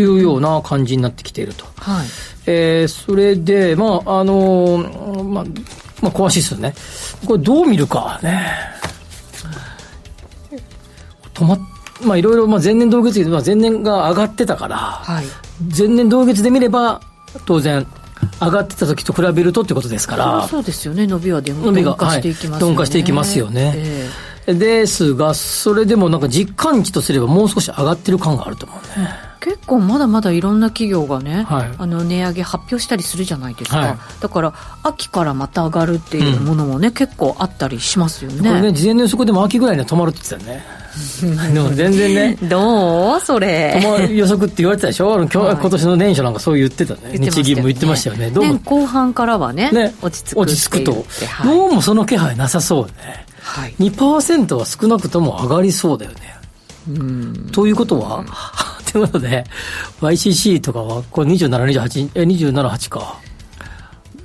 [0.00, 1.64] いうような感じになってきていると。
[1.76, 2.06] はい、
[2.46, 5.44] えー、それで、まあ、あのー、まあ、
[6.02, 6.74] まあ、詳しいですよね。
[7.26, 8.42] これどう見るかね。
[11.34, 11.60] 止まっ
[12.04, 15.24] まあいろいろ、まあ前年同月で、まあ前年が上がってたから、はい、
[15.76, 17.00] 前年同月で見れば、
[17.46, 17.86] 当然、
[18.40, 20.48] 上がってた時と比べるとってことですから。
[20.48, 22.72] そうですよね、伸びは鈍化していきますよね。
[22.72, 23.72] 鈍化していきますよね。
[23.76, 29.08] えーですが、それでもなんか実感値とすればもう少し上がってる感があると思うね。
[29.42, 38.38] 結構まだまだいろんな企業がね、はい、あの値上げ発表したりするじゃないですか、はい、だから秋からまた上がるっていうものもね、うん、結構あったりしますよね。
[38.38, 40.82] これね、事前の予測でも秋ぐらいには止まるって言ってたよね。
[41.52, 42.38] でも全然ね。
[42.48, 43.82] どうそれ。
[44.12, 47.18] 予測って言われてたでしょ、はい、今年の年初なんかそう言ってたね。
[47.18, 48.30] 日銀も言ってましたよね。
[48.30, 48.44] どう？
[48.44, 48.58] も。
[48.64, 50.38] 後半からはね、ね落ち着く。
[50.38, 51.04] 落ち着くと。
[51.44, 53.26] どうもその気配なさそうね。
[53.42, 56.36] はい、2%は少なくとも上がりそうだよね。
[56.88, 58.24] うんということは、
[58.92, 59.44] ということで、
[60.00, 61.48] YCC とかは、これ27、
[61.82, 63.18] 28、え、27、8か。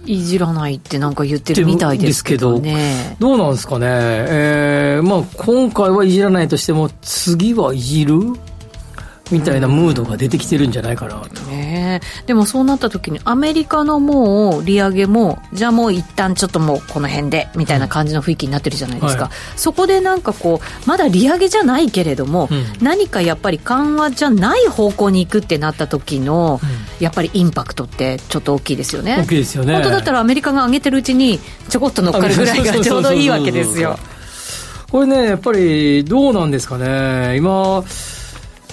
[0.05, 3.17] いじらないってなんか言ってるみたいですけどね。
[3.19, 3.85] どうなんですかね。
[3.89, 8.19] えー、まあ今回はいじらないとしても、次はいじる？
[9.31, 29.17] みたいなムードが出てきてるんじゃないかなと、ね、でもそうなった時にアメリカのもう利上げもじゃあもう一旦ちょっともうこの辺でみたいな感じの雰囲気になってるじゃないですか、はい、そこでなんかこうまだ利上げじゃないけれども、うん、何かやっぱり緩和じゃない方向に行くってなった時の、うん、やっぱりインパクトってちょっと大きいですよね。
[29.19, 29.73] 大きいですよね。
[29.73, 33.97] 本当だったらアメリカが上げてるうちにちょこっと乗っかるぐらいがちょうどいいわけですよ。
[34.89, 37.35] これねやっぱりどうなんですかね。
[37.37, 37.83] 今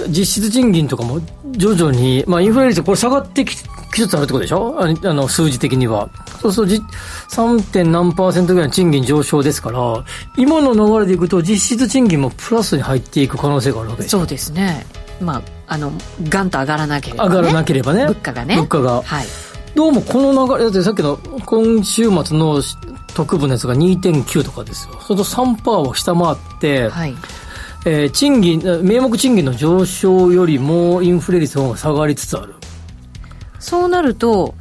[0.09, 1.21] 実質賃金とかも
[1.53, 4.77] 徐々に、まあ、インフレ率、これ下がってきつつあるってことでしょ？
[4.81, 6.09] あの、数字的には。
[6.41, 6.85] そうすると、
[7.31, 7.63] 3.
[7.73, 10.05] 点何パーセントぐらいの賃金上昇ですから、
[10.37, 14.85] 今の流れでいくと、実質賃金もプラスに入っていく可能性があるわけですそうですね。
[15.21, 15.93] まあ、あの、
[16.29, 18.07] ガンと上がらなければ、ね、上がらなければね。
[18.07, 18.57] 物価がね。
[18.57, 19.03] 物価が。
[19.03, 19.27] はい。
[19.77, 22.61] どうもこの流れ、だってさっきの今週末の
[23.15, 25.01] 特部のやつが2.9とかですよ。
[25.01, 27.15] それと3%を下回って、はい。
[27.87, 32.55] えー、賃金、名目賃金の上昇よりもインフレ率の方が下がりつつある。
[33.59, 34.55] そうなると、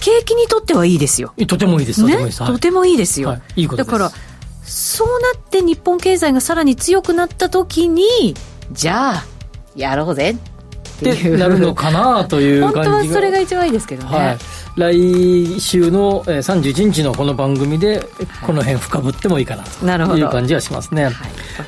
[0.00, 1.34] 景気にとってはいいですよ。
[1.46, 2.00] とてもいいです。
[2.02, 2.46] とてもいいです。
[2.46, 3.28] とてもいいですよ。
[3.30, 4.10] はい、いいことだから、
[4.62, 8.34] そうなって日本経済がさらに強くなった時に、
[8.72, 9.24] じゃあ、
[9.76, 10.36] やろうぜっ
[11.00, 14.16] てなるのかなという 本当はそれが一番いいですけどね。
[14.16, 14.38] はい
[14.80, 18.02] 来週の31日のこの番組で
[18.46, 19.62] この辺深掘ってもいいかな
[20.06, 21.12] という感じがしますね、はい、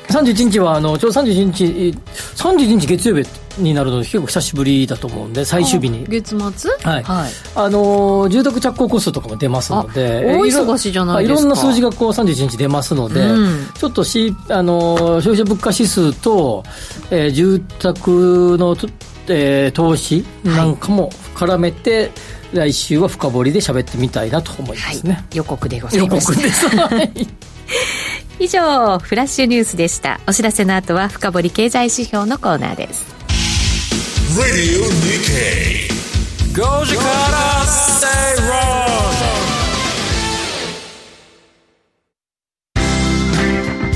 [0.09, 1.95] 31日はあのちょうど31日
[2.35, 6.05] 31日月曜日になるので結構久しぶりだと思うんで最終日に。
[6.09, 6.71] 月末？
[6.81, 11.41] はい、はい、あの住宅着工コストとかも出ますので大忙しじゃないですか。
[11.41, 16.63] いろんな数字がこう31日出ますので、うん、ちょっとしあの消費者物価指数と、
[17.11, 18.75] えー、住宅の、
[19.29, 22.11] えー、投資なんかも絡めて、はい。
[22.53, 26.31] 来週は深掘りで喋ってみたいなと思いますね、はい、予告でございます。
[26.31, 26.67] 予告です。
[28.39, 30.19] 以上フラッシュニュースでした。
[30.27, 33.13] お知らせの後は深掘り経済指標のコーナーです。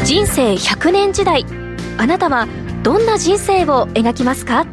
[0.03, 1.45] 人生100年時代。
[1.97, 2.47] あなたは
[2.83, 4.65] どんな人生を描きますか？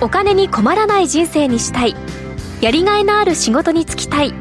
[0.00, 1.96] お金に困らない人生にしたい。
[2.60, 4.34] やりがいのある仕事に就きたい。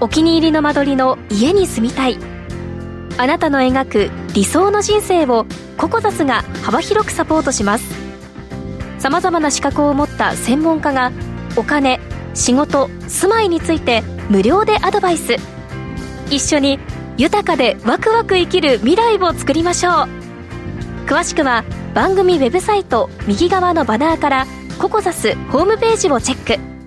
[0.00, 2.18] お気に入りの間取りの家に住みたい。
[3.16, 7.94] あなたの描く理想の人生をココザスが幅広くサポートします。
[8.98, 11.12] さまざまな資格を持った専門家が
[11.56, 12.00] お金
[12.34, 15.36] 仕事住まいについて無料でアドバイス。
[16.30, 16.78] 一緒に
[17.16, 19.94] 豊かでワクワク生きる未来を作りましょう。
[21.06, 24.46] 詳しくは番組ウェブサイト右側のバナーから
[24.78, 26.78] ココザスホームページをチェック。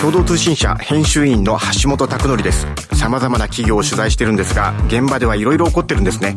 [0.00, 2.66] 共同通信社編集員の橋本拓則です。
[2.94, 6.36] 様々な企業を取材してるんですが現場ではいろいろ起こってるんですね。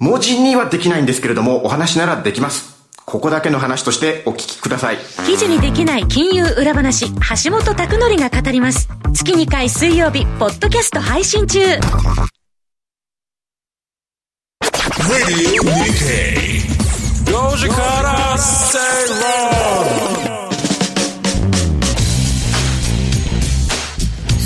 [0.00, 2.76] 文字にはできないんですけれどもお話ならできます。
[3.04, 4.98] ここだけの話としてお聞きください。
[5.26, 8.88] 記事にできない金融裏話橋本拓則が語ります。
[9.14, 11.60] 月2回水曜日ポッドキャスト配信中。
[15.08, 15.62] Radio
[17.36, 18.78] 5時から正
[20.20, 20.25] 論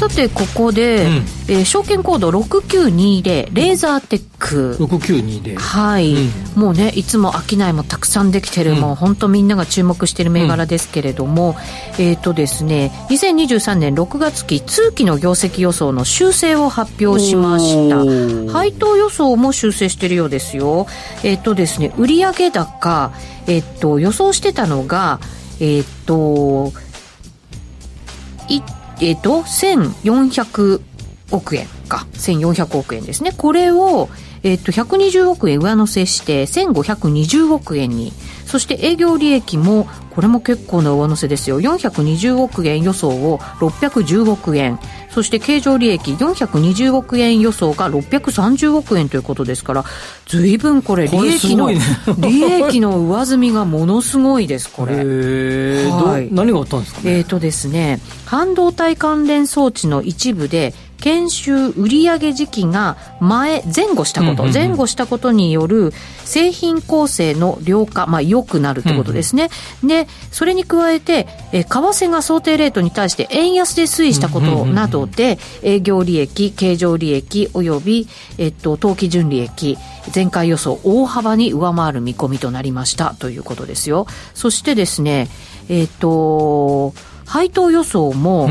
[0.00, 4.76] さてここで、うん、えー、証券コード6920レーザーテック。
[4.80, 11.50] 6920はい、うん、もうねいつも商いもたくさんできてる、うん、もう本当みんなが注目している銘柄ですけれども、
[11.98, 17.98] うん、えっ、ー、とですね2023年6月期通期の業績予想の修正を発表しました。
[18.54, 20.86] 配当予想も修正してるようですよ。
[21.22, 23.12] えっ、ー、とですね売上高
[23.46, 25.20] えっ、ー、と予想してたのが
[25.60, 26.72] えっ、と
[29.00, 30.80] えっ、と、1400
[31.30, 32.06] 億円か。
[32.12, 33.32] 1400億円ですね。
[33.36, 34.08] これを、
[34.42, 38.12] えっ、と、120億円上乗せして、1520億円に。
[38.46, 41.60] そして営業利益も、これも結構な上乗せですよ。
[41.60, 44.78] 420億円予想を610億円。
[45.10, 49.84] そして経常利益420億円予想が630億円ということですから、
[50.26, 51.78] 随分これ利益の、ね、
[52.18, 54.94] 利益の上積みがものすごいです、これ。
[54.94, 65.92] はい、何があったんですか、ね、えっ、ー、とですね、半導体関連装置の一部で、研修売上時期が前前後したこと、前後したことによる
[66.24, 69.50] 製品構成の量化、まあ、良くなるってことですね、
[69.82, 78.06] うんうん、でそれに加えて、え為替が想定レートに対して円安で推移したことなどで、営業利益、経常利益および、
[78.38, 79.78] えっと、当期純利益、
[80.14, 83.14] 前回予想大幅に上回る見込みとなりました。
[83.18, 84.06] ということですよ。
[84.34, 85.28] そしてですね、
[85.68, 86.94] えっと、
[87.26, 88.50] 配当予想も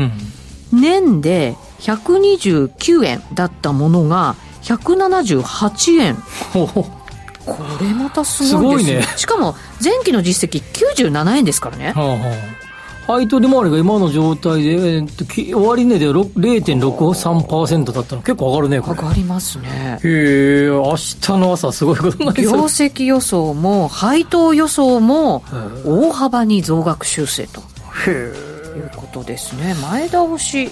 [0.72, 6.16] 年で129円だったものが178円
[6.54, 9.16] これまたすごいですね。
[9.16, 10.62] しかも前期の実績
[11.00, 12.60] 97円ですからね、はあはあ。
[13.06, 18.22] 配当利回りが今の状態で、えー、終値で0.63%だったの。
[18.22, 19.98] 結構上がるね上がりますね。
[20.04, 22.58] へえ明日の朝すごいことになりそう。
[22.58, 25.42] 業績予想も配当予想も
[25.84, 27.62] 大幅に増額修正と
[28.08, 29.74] いうことですね。
[29.82, 30.70] 前倒し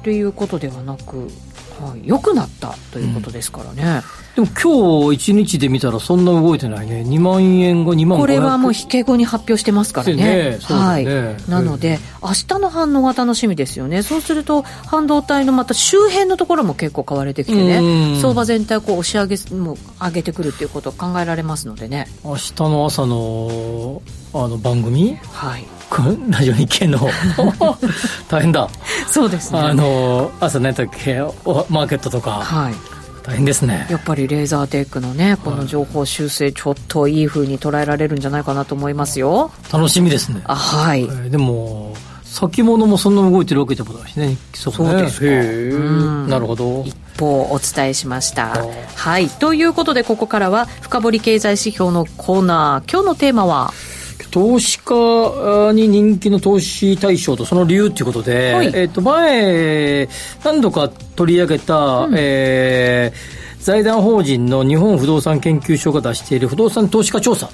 [0.00, 1.28] っていうことではなく
[1.80, 4.02] はい、良くなったということですからね、
[4.36, 7.02] うん、でも今日1日で見たらそんな動いてないね。
[7.02, 11.06] 2万円が2万これはもう引け後に発表してますからね、ねね、はい、
[11.50, 14.02] なので、明日の反応が楽しみですよね。
[14.02, 18.20] そうすると半導体のまた周辺のところも結構買われてきてね。
[18.20, 22.08] 相場全体をこう押し上げも上げてくるっていうことを考えられますのでね。
[22.22, 24.02] 明日の朝の
[24.34, 25.16] あの番組？
[25.32, 25.79] はい
[26.30, 26.98] ラジオ日経の
[28.28, 28.68] 大変だ。
[29.08, 29.58] そうですね。
[29.58, 31.20] あの朝何だっけ？
[31.68, 32.40] マーケットとか。
[32.42, 32.74] はい。
[33.22, 33.86] 大変ですね。
[33.90, 39.50] やっぱりレーザーテックのねこの情報修正ちょっといいふうに捉えられるんじゃないかなと思いますよ。
[39.72, 40.40] 楽しみですね。
[40.44, 45.26] あはい、えー、でも先物もそんな動いてるわけでもないしねそそうですか、
[46.28, 46.84] なるほど。
[46.86, 48.64] 一方お伝えしました。
[48.94, 49.28] はい。
[49.28, 52.90] ということでここからは深掘り経済指標のコーナー。
[52.92, 53.72] 今日のテーマは？
[54.30, 60.08] 投資家に人気の投資対象とその理由ということで、はい、えっ、と、前、
[60.44, 67.52] 何度か取り上げた、うん、えー、財団法人の日本不動産研究所が出している不動産投資家調査が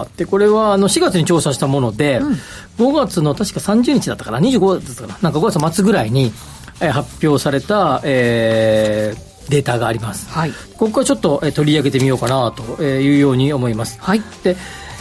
[0.00, 6.32] あって、はい、これはあの4月に調査したもので、うん、5月の確か30日だったかな、25だったかな、なんか5月末ぐらいに、
[6.80, 10.28] えー、発表された、えー、データがあります。
[10.28, 13.98] はい、ここはちょっと、えー、取り上げてみようかなというように思います。
[14.00, 14.56] はい、で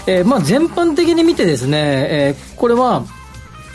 [0.07, 3.03] えー、まあ全般的に見てですね、えー、これは、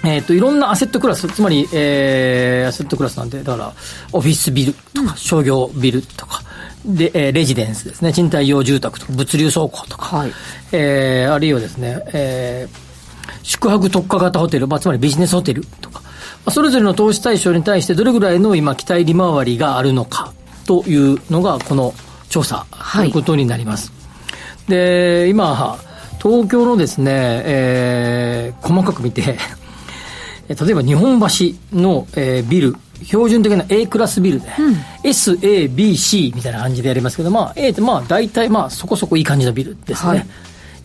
[0.02, 3.74] えっ、ー、と、いろんなアセットクラス、つまり、えー、アセットクラスなんで、だから、
[4.12, 6.42] オフィスビルとか、商業ビルとか、
[6.86, 10.32] で、えー、レジデンスですね、賃貸用住宅とか、物流倉庫とか、はい、
[10.72, 16.10] えー、あるいはですね、えー、宿泊特化型ホテル、まあ、つまりビジネスホテルとか、ま
[16.46, 20.32] あ、それぞれの投資対象に対してどれぐらいの今、期待利回りがあるのか
[20.64, 21.92] というのが、この
[22.30, 22.64] 調査
[22.94, 23.90] ということになります。
[23.90, 23.94] は
[24.68, 25.78] い、で、今、
[26.22, 31.26] 東京のですね、えー、細かく見て例えば日本橋
[31.72, 34.76] の、えー、ビル、標準的な A クラスビルで、うん、
[35.08, 40.08] S、A、B、C みたいな感じでやりますけど、まあ A ってまあ大体まあそこそこいい感じのビルですね。
[40.10, 40.26] はい、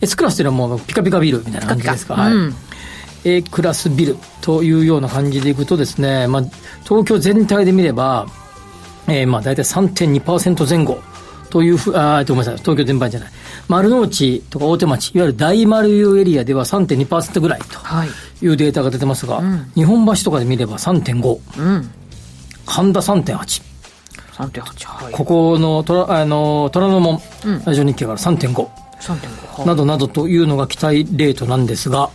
[0.00, 2.14] S クラスというのはもうピカピカビルみたいな感じですか？
[2.14, 2.54] はい、うん、
[3.24, 6.42] A クラスビルというような感じでいくとですね、まあ
[6.84, 8.28] 東京全体で見れば、
[9.08, 11.02] えー、まあ大体3.2%前後
[11.50, 13.30] というふう、あ、ごめんなさい、東京全般じゃない。
[13.68, 21.90] 丸の内とか大手町、いわゆる大丸有エリアでは3.2%ぐらいというデータが出てますが、はいうん、日本橋とかで見れば3.5、うん、
[22.66, 23.62] 神田3.8。
[24.36, 28.68] 3.8、はい、ここの虎あの虎ノ門、うん、ラジオ日経から3.5、
[29.00, 32.10] 3.5などなどというのが期待レートなんですが、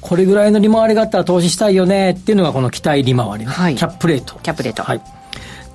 [0.00, 4.38] これぐらいの利回りがあったら投資したいよねっていうのがこの期待利回り、はい、キャップレート。
[4.42, 4.82] キャップレート。
[4.82, 5.00] はい。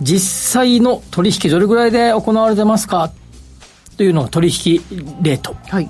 [0.02, 3.12] 実際の取引どれぐらいで行われてますか？
[3.98, 4.82] というのが取引
[5.22, 5.56] レート。
[5.68, 5.90] はい。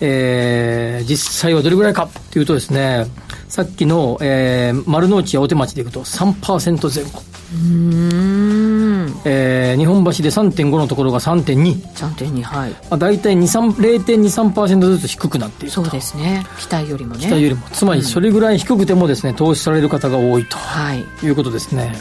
[0.00, 3.06] えー、実際はどれぐらいかというとですね、
[3.48, 7.22] さっきの、えー、丸の内や大手町でいくと3%前後。
[7.52, 11.82] うんえー、日本橋で3.5のところが3.2。
[11.94, 12.70] 3.2、はい。
[12.70, 16.46] まあ、大体0.23%ずつ低くなっているそうですね。
[16.60, 17.20] 期待よりもね。
[17.20, 17.62] 期待よりも。
[17.72, 20.56] つまり、それぐらい低くてもですね、投資される方が多いと。
[20.56, 21.04] はい。
[21.24, 21.92] いうことですね。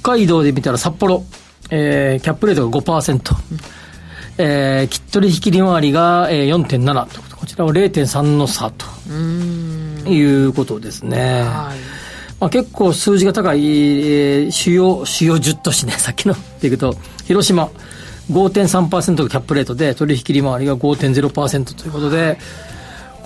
[0.00, 1.24] 北海道で見たら札幌、
[1.70, 3.34] えー、キャップレートが5%。
[3.52, 3.80] うん
[4.42, 7.36] えー、きっ取引利回りが、えー、4.7と。
[7.36, 8.86] こちらは0.3の差と。
[10.08, 11.42] いうことですね。
[11.42, 11.78] はい。
[12.40, 17.68] まあ、結構数字が高い、えー、主要、主要10都市ね、 さっきのっていくと、広島。
[18.30, 22.38] 5.3%がキャップレートで、取引利回りが5.0%ということで、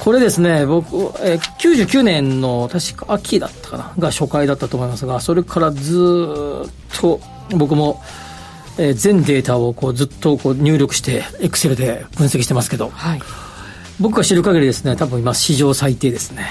[0.00, 7.20] これですね、僕、えー、99年の確か秋だったかな、が初回だったと思いますが、それからずっと
[7.57, 8.02] 僕も、
[8.78, 13.20] えー、全データをこうずっとこう入力してエクセルで分析してますけど、はい、
[14.00, 16.44] 僕が知る限りですね多分今史上最低ですね。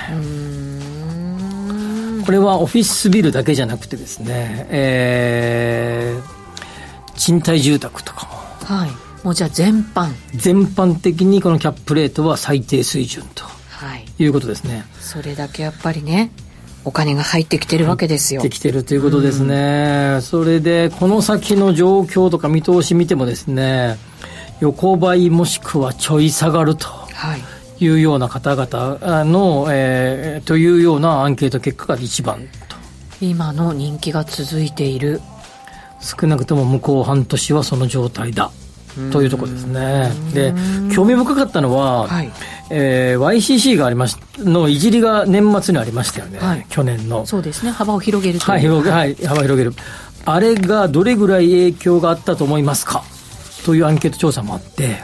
[2.25, 10.11] これはオフィスビルだけじゃなくてですね、えー、賃貸住宅とかもはいもうじゃあ全般。
[10.35, 14.85] 全般的にこのキャップレートは最低水準と、はい、いうことですね。
[14.99, 16.31] それだけやっぱりね
[16.85, 18.41] お金が入ってきてるわけですよ。
[18.41, 20.13] 入ってきてるということですね。
[20.15, 23.97] うん、それで、この先の状況とか見通し見てもですね、
[24.59, 26.87] 横ばいもしくはちょい下がると。
[27.79, 32.77] いうような方々の、えー、というようなアンケート結果が一番と。
[33.19, 35.21] 今の人気が続いている。
[35.99, 38.51] 少なくとも向こう半年はその状態だ
[39.11, 40.11] というところですね。
[40.33, 40.53] で、
[40.93, 42.31] 興味深かったのは、はい、
[42.69, 47.25] えー、YCC がありましのいじりが年末にありましたよね、はい、去年の。
[47.25, 49.73] そうですね、幅を広げるはい、はい、幅広げる。
[50.25, 53.03] あれがどれぐらい影響があったと思いますか？
[53.65, 54.97] というアンケート調査もあって、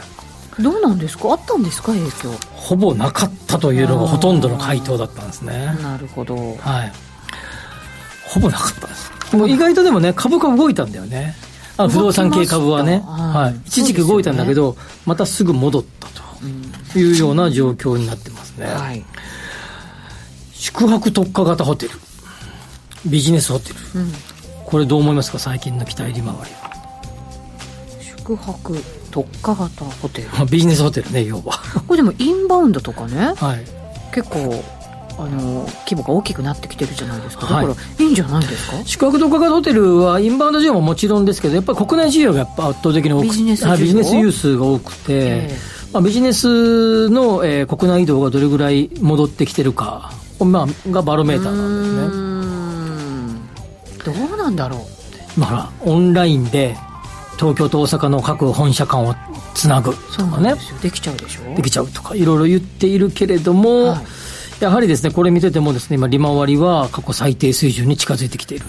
[0.58, 1.30] どうなんですか？
[1.30, 1.92] あったんですか？
[1.92, 2.32] 影響。
[2.54, 5.76] ほぼなかったというのがほとんどの回答だったんですね。
[5.82, 6.36] なるほど。
[6.36, 6.92] はい。
[8.26, 9.36] ほぼなかったです。
[9.36, 11.36] もう意外とでもね株価動いたんだよね
[11.82, 16.08] あ不動産系株はね、はい、一時期動いたんだけど、ね、またすぐ戻った
[16.92, 19.04] というような状況になってますね、はい、
[20.52, 21.92] 宿泊特化型ホテル。
[23.06, 24.12] ビジネスホテル、うん、
[24.64, 25.38] これどう思いますか？
[25.38, 26.70] 最近の期待利回りは。
[28.00, 28.76] 宿泊
[29.10, 30.28] 特化型ホテル。
[30.50, 31.58] ビジネスホテルね要は。
[31.86, 33.64] これでもインバウンドとかね、はい、
[34.14, 34.62] 結構
[35.22, 37.46] あの規模が大きくなってきてるじゃないですか。
[37.46, 38.76] だから、い、いいんじゃないですか？
[38.84, 51.82] 宿泊特化型ホテルはインバウンド需要ももちろんですけどやっぱり国内需要がやっぱ圧倒的に多くビジネスビジネスユースが多くて、えー、まあ、ビジネスの、えー、国内移動がどれぐらい戻ってきてるか、まあ、がバロメーターなん
[53.98, 54.20] ですね。
[54.28, 54.80] どうなんだろう
[55.40, 56.76] まあ、オンラインで
[57.38, 59.14] 東京と大阪の各本社間を
[59.54, 60.54] つなぐとかね。
[60.82, 61.54] できちゃうでしょ？
[61.54, 64.04] できちゃうとかいろいろ言っているけれども、はい、
[64.60, 68.66] やはりですねこれ見ててもですね今利回りは過去最低水準に近づいてきている。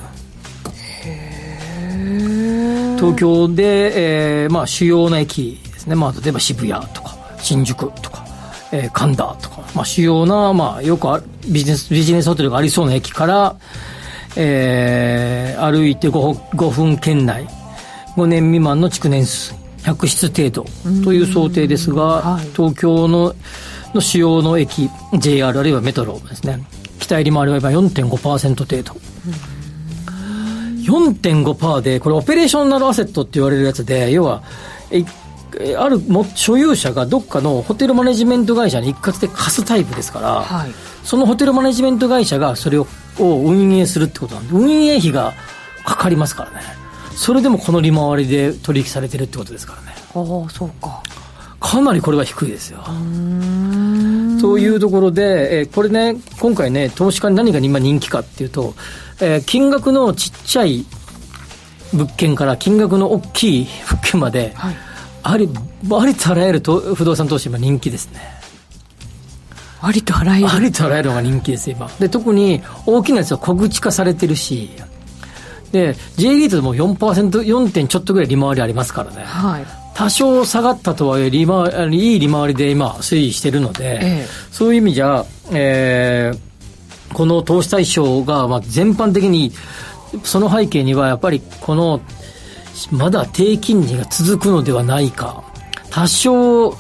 [2.97, 8.23] 東京で、えーまあ、主要な駅ですね、まあ、例えば渋谷とか新宿とか、
[8.71, 11.19] えー、神田とか、まあ、主要な、まあ、よくあ
[11.49, 13.55] ビジネスビジネスホテルがありそうな駅から、
[14.37, 17.47] えー、歩いて 5, 5分圏内
[18.15, 20.65] 5年未満の築年数100室程度
[21.03, 23.33] という想定ですが、はい、東京の
[23.93, 26.63] の主要の駅 JR あるいはメトロですね。
[26.99, 28.95] 期待利回りは今4.5%程度。
[30.83, 34.43] 4.5%でこれオペレーショナルアセットって言われるやつで要は
[35.77, 40.71] あるも所有者がどっかのホテルマネジメント会社に一括で貸すタイプですから、はい、
[41.03, 42.87] そのホテルマネジメント会社がそれを
[43.19, 45.33] 運営するってことなんで運営費が
[45.85, 46.61] かかりますからね。
[47.15, 49.89] それでもこの利回りで取引されてるってことですからね。
[50.15, 51.03] ああそうか。
[51.59, 52.83] かなりこれは低いですよ。
[52.85, 52.91] そ
[54.53, 58.73] ういうところで、えー、これね今回ね投資家に何が今人気かっていうと、
[59.21, 60.85] えー、金額のちっちゃい
[61.93, 64.75] 物件から金額の大きい物件まで、はい、
[65.23, 65.49] あり
[65.91, 68.19] ありとあらゆると不動産投資今人気ですね
[69.81, 74.69] ありとあらゆるありとあらゆるのが人気です今で特に大きなやつは小口化されてるし
[75.71, 77.71] で、J リートでも4%、4.
[77.71, 79.23] 点ちょっとぐらい利回りありますからね。
[79.23, 79.80] はい。
[79.93, 89.51] 多少下がったとはいえ利回り、いい利回りで今推移してるので、ええ、そういう意味じゃ、えー、この投資対象が、まあ、全般的に、
[90.23, 92.01] その背景にはやっぱりこの、
[92.89, 95.43] まだ低金利が続くのではないか。
[95.89, 96.71] 多少、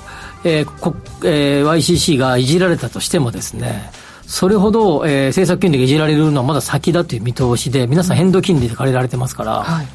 [0.43, 0.95] えー
[1.25, 3.91] えー、YCC がいじられたとしてもですね、
[4.25, 9.87] それほど、えー、政策金利がいじられるのはまだ先だという見通しで、皆さん変動金利で借りられてますから、はい、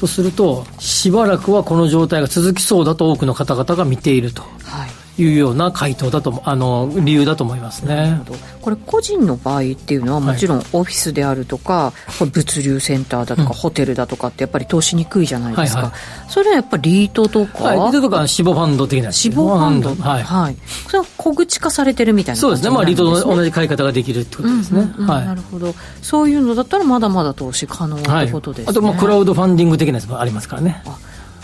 [0.00, 4.42] とすると、しばらくはこの状態が続きそうだと多くの方々が見ていると。
[4.42, 8.20] はいいうような回答だとあの理由だと思いますね。
[8.60, 19.12] これ個人の場合っていうのはもちろんオフィスであるとか、はい、物流センターだとか、うん、ホテルだとかってやっぱり投資にくいじゃないですか、はいはい、それはやっぱりリートとか、はい、リートとか死亡ファンド的な。
[19.12, 19.94] 死亡ファンド？
[19.94, 20.56] はい、はい、
[20.86, 22.70] それは小口化されてるみたいな、ね、そうですね。
[22.70, 25.74] まあリートと同じ買い方ができるってことですね、うんうんうん、はい、なるほど。
[26.02, 30.82] そういうのだったらまだまだ投資可能ってことですね、あとまあクラウドファンディング的なやつもありますからね。
[30.86, 30.98] あ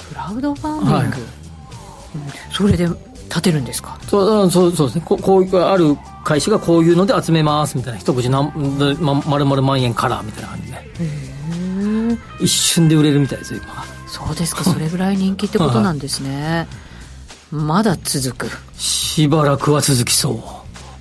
[0.09, 1.17] クラウドファンディング、
[2.53, 2.89] それで
[3.29, 3.99] 立てるんですか？
[4.09, 5.03] そうそうそうですね。
[5.05, 7.99] ここういうある会社がこういうので集めますみたいな。
[7.99, 8.53] 一口何
[9.01, 10.87] ままるまる万円からみたいな感じで。
[12.41, 13.85] 一瞬で売れるみたいですよ今。
[14.09, 14.65] そうですか。
[14.65, 16.67] それぐらい人気ってことなんですね、
[17.53, 18.49] はい、まだ続く。
[18.77, 20.41] しばらくは続きそう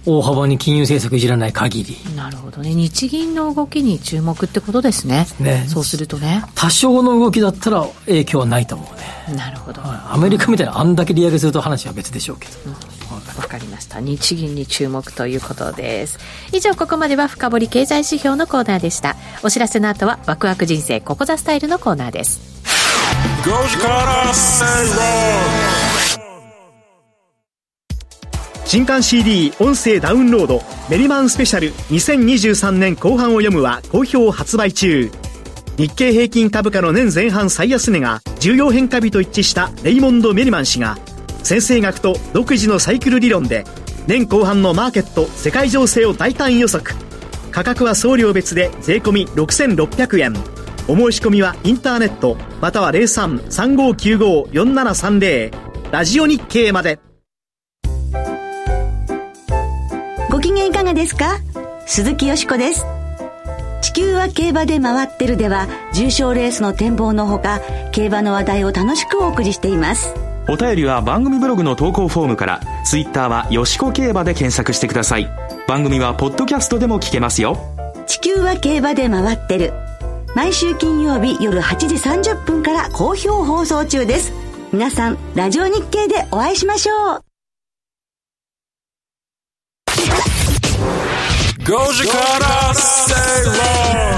[0.05, 1.97] 大幅に金融政策いじらない限り。
[2.15, 2.73] なるほどね。
[2.73, 5.27] 日銀の動きに注目ってことですね。
[5.39, 5.65] ね。
[5.67, 6.43] そうするとね。
[6.55, 8.95] 多少の動きだったら影響はないと思う
[9.31, 9.37] ね。
[9.37, 12.77] なるほど、はい、アメリカみたいなあんだけ利上げすると話は別でしょうけど、わ、
[13.41, 13.99] うん、かりました。
[13.99, 16.19] 日銀に注目ということです。
[16.51, 19.15] 以上ここまでは深掘経済指標のコーナーでした。
[19.43, 22.39] お知らせの後はワクワク人生ここザスタイルのコーナーです
[28.65, 35.11] 新刊 CD 音声ダウンロードメリマンスペシャル2023年後半を読むは好評発売中。
[35.77, 40.97] 日経平均株価の年前半最安値が重要変化日と一致したレイモンド・メリマン氏が
[41.43, 43.65] 先生学と独自のサイクル理論で
[44.07, 46.95] 年後半のマーケット世界情勢を大胆予測。
[47.51, 50.33] 価格は送料別で税込6600円。
[50.87, 55.53] お申し込みはインターネットまたは03-3595-4730
[55.91, 57.04] ラジオ日経まで。
[60.55, 61.41] ご機嫌いかがですか？
[61.85, 62.85] 鈴木よしこです。
[63.81, 67.59] 地球は競馬で回ってるでは重賞レースの展望のほか
[67.91, 70.13] 競馬の話題を楽しくお送りしています。
[70.47, 75.29] お便りは番組ブログの投稿フォームからツイッターはよしこ競馬で検索してください。
[75.67, 77.57] 番組はポッドキャストでも聞けますよ。
[78.07, 79.73] 地球は競馬で回ってる。
[80.35, 84.31] 毎週金曜日夜8時30分から好評放送中です。
[84.71, 87.25] 皆さんラジオ日経でお会いしましょう
[91.65, 94.14] 5時から正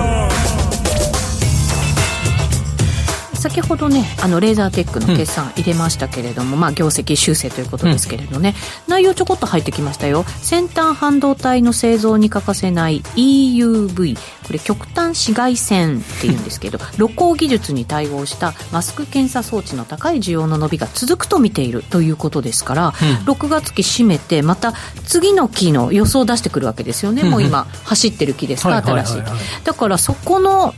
[3.50, 8.56] 先ほどねあのレーザーテックの決算入れましたけれども、うん、まあ業績修正ということですけれどね、
[8.88, 10.24] うん、内容ちょこっと入ってきましたよ。
[10.24, 24.74] 先端半導体の製造に欠かせない EUV これ極端紫外線っていうんですけど 露光技術に対応したマスク検査装置の高い需要の伸びが続くと見ているということですから、うん、6月期締めてまた
[25.06, 29.24] 次の期の予想を出してくるわけですよね、もう今走ってる期ですか、新しい
[29.64, 30.74] だからそこの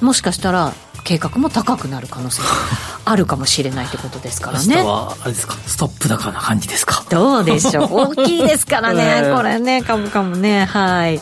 [0.00, 0.72] もしかしたら
[1.04, 2.48] 計画も高くなる可能性が
[3.04, 4.82] あるかもしれないってことですからね。
[4.82, 5.54] はあれですか？
[5.66, 7.04] ストップ高な感じですか？
[7.10, 7.88] どうでしょう？
[8.16, 10.64] 大きいですからね、 これね株価もね。
[10.64, 11.20] はい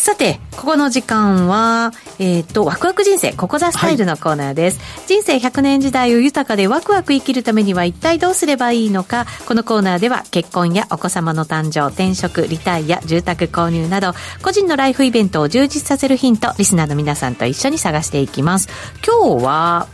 [0.00, 18.70] さて、ここの時間は、えっ、ー、と、ワクワク人生、ここザスタイルのコーナーです、はい、人生100年時代を豊かでワクワク生きるためには一体どうすればいいのか、このコーナーでは結婚やお子様の誕生、転職、リタイア、住宅購入など、個人のライフイベントを充実させるヒント、リスナーの皆さんと一緒に探していきます。
[19.06, 19.86] 今日は、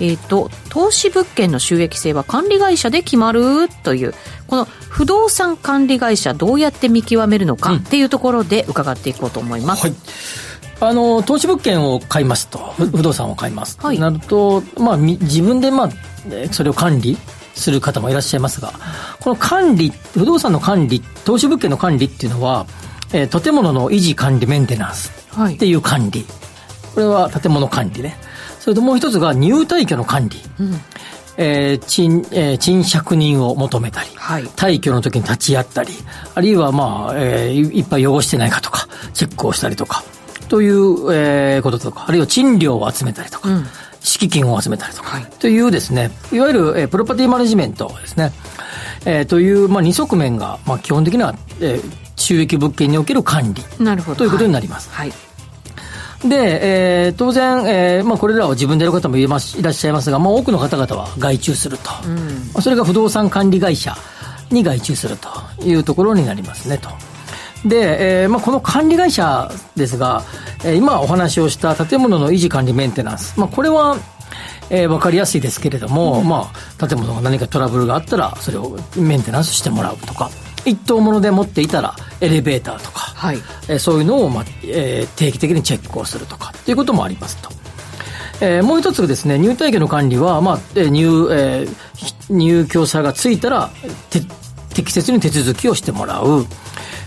[0.00, 4.14] えっ、ー、と、投資物件の収益性は管理会社で決まるという、
[4.46, 9.86] この不動産管理会社どうやって見極めるのかっていうところで伺っていこうと思います。
[9.86, 9.96] はい。
[10.82, 15.90] あの投資物件を買いますと、不動産を買います、はい、なると、まあ、自分で、まあ、
[16.52, 17.18] それを管理
[17.54, 18.72] する方もいらっしゃいますが、
[19.20, 22.66] この管理、不動産の管理、投資物件の管理っていうのは、
[23.12, 26.28] えー、建物の維持管理メンテナンスっていう管理、はい、
[26.94, 28.16] これは建物管理ね。
[28.60, 30.38] それともう一つが入退去の管理。
[30.60, 30.80] うん。
[31.36, 35.92] えー、賃、えー、賃借人を求めたり、はい、退去の時に立ち会ったり、
[36.34, 40.04] あるいはまあ、えー、いっぱい汚してないかとか、チェックをしたりとか、
[40.48, 43.66] という、えー、こととか、あるいは賃料を集めたりとか、うん、
[44.00, 48.32] 敷金を集めたりとか、はい、というですね、いわゆる、えー、プロパティマネジメントですね、
[49.06, 51.82] えー、という、まあ、二側面が、まあ、基本的な、えー、
[52.16, 54.90] 収益物件における管理ということになります。
[54.90, 55.29] はい、はい
[56.24, 61.90] で、えー、当然、えーまあ、これらを自分でやる方もいらっしゃいますが、まあ、多くの方々は外注すると、
[62.54, 63.94] うん、それが不動産管理会社
[64.50, 65.28] に外注すると
[65.64, 66.90] いうところになりますねと。
[67.66, 70.22] で、えーまあ、この管理会社ですが、
[70.64, 73.96] えー、今お話をした建物の維持管理メンテナンス、まあ、これは、
[74.68, 80.30] えー、分かりやすいですけれども、うん、まあ、建物が何かトラブルがあったらそれをメンテナンスしてもらうとか
[80.64, 83.36] 一等物で持っていたらエレベーターとか、はい
[83.68, 87.50] えー、そういうのを、まあえー、定期的にチェックをするとかっていうこともありますと。
[88.42, 93.70] えー、もう一つですね、入退去の管理は、まあ、えー、入、えー、入居者がついたら、
[94.72, 96.46] 適切に手続きをしてもらう。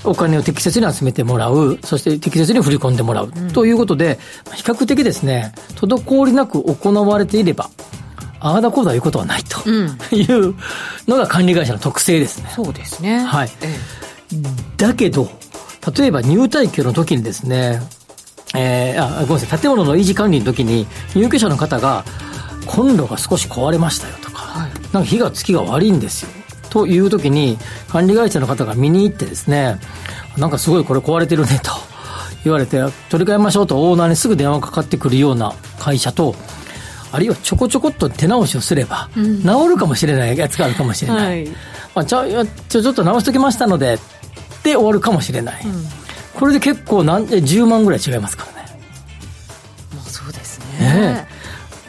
[0.05, 4.19] お金を適切に集めてもらう、そして適切に振り込んでもらう、うん、ということで、
[4.53, 7.69] 比較的ですね、滞りなく行われていれば、
[8.43, 10.53] ああだこうだいうことはないと、いう
[11.07, 12.49] のが管理会社の特性ですね。
[12.53, 13.19] そうですね。
[13.19, 13.49] はい。
[13.61, 13.73] え
[14.33, 14.37] え、
[14.75, 15.29] だけど、
[15.97, 17.81] 例えば入退去の時にですね、
[18.53, 20.85] えー、あ、ごめんなさい、建物の維持管理の時に
[21.15, 22.03] 入居者の方が、
[22.65, 26.29] コンロが少し壊れましたよとか、はい、なんか火がつきが悪いんですよ。
[26.69, 29.79] という時に、管理会社の方が見に行ってですね、
[30.37, 31.71] なんかすごいこれ壊れてるねと
[32.43, 36.35] 言われて、取り替えましょうとオーナーにすぐ電話かかってくるような会社と、
[37.13, 41.43] あるいはちょこちょこっと手直しをすれば、治るかもしれないやつがあるかもしれない。
[41.43, 41.55] はい、
[41.93, 42.25] まあ、ちょ
[42.69, 43.99] ちょちょっと直しときましたので、
[44.63, 45.63] で終わるかもしれない。
[45.63, 45.85] うん、
[46.33, 48.79] これで結構なん10万ぐらい違いますからね。
[49.93, 51.27] まあ、そうですね。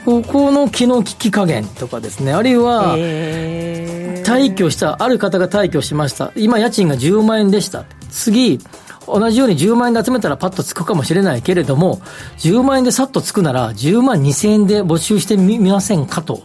[0.05, 6.33] ここの気の利き加減とかですね、あるいは、退去した、ある方が退去しました。
[6.37, 7.87] 今家賃が10万円でした。
[8.11, 8.61] 次、
[9.07, 12.01] 同じように10万円で集めたらパッとつくかもしれないけれども、
[12.39, 16.43] 10万円でさっとつくなら、10万2000円で募集してみませんかと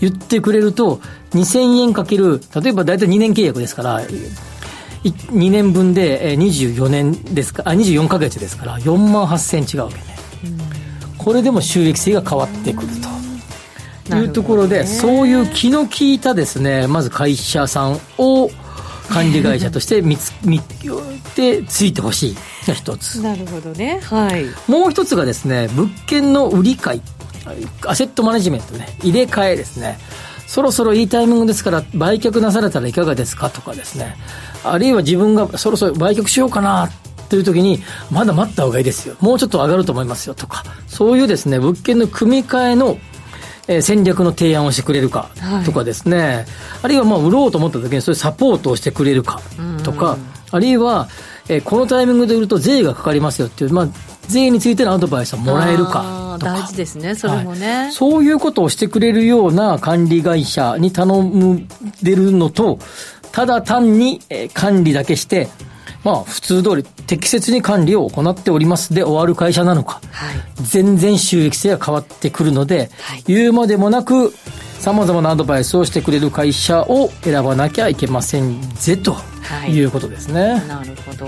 [0.00, 1.00] 言ってくれると、
[1.32, 4.00] 2000円かける、例えば大体2年契約ですから、
[5.04, 10.16] 2年分で24年ですか、あ、24か月ですから、4万8000円違うわけね。
[11.18, 13.16] これでも収益性が変わってくると。
[14.14, 18.48] いうところで、そういう気の利いたですね、まず会社さんを、
[19.10, 22.36] 管理会社として見つ見てついてほしい
[22.66, 27.02] が一つなるほどねはいもう一つがですね物件の売り買い
[27.86, 29.98] アセットマネジメントね、入れ替えですね。
[30.46, 34.16] そろそろいいタイミングですから売却なされたらいかがですかとかですね。
[34.64, 36.88] あるいは自分がそろそろ売却しようかな
[37.28, 37.80] という時に、
[38.10, 39.16] まだ待った方がいいですよ。
[39.20, 42.98] もうちょっと上がると思いますよとか、そういうですね、物件の組み替えの
[43.68, 45.30] えー、戦略の提案をしてくれるか
[45.64, 46.46] とかですね、はい、
[46.82, 49.40] あるいはまあ売ろうと思った時にそういうサポートをしてくれるか
[49.82, 50.18] とか、
[50.50, 51.08] あるいは、
[51.48, 53.88] えー、このタイミングで売ると税がかかりますよっていう、まあ、
[54.28, 56.52] 税についてのアドバイスをもらえるかとか。
[56.54, 61.68] 大事ですね、それもね、はい、そういうことをしてくれるような管理会社に頼ん
[62.02, 62.78] でるのと、
[63.32, 65.48] ただ単に、えー、管理だけして、
[66.06, 74.32] まあ、普通通り適切に管理を行っておりますで終わる会社なのか、はい、全然収益性が変わってくるので、はい、言うまでもなく、
[74.78, 79.16] さまざまなアドバイスをしてくれる会社を選ばなきゃいけませんぜと
[79.68, 79.80] い。
[79.80, 80.52] うことですね。
[80.52, 81.26] はい、なるほど。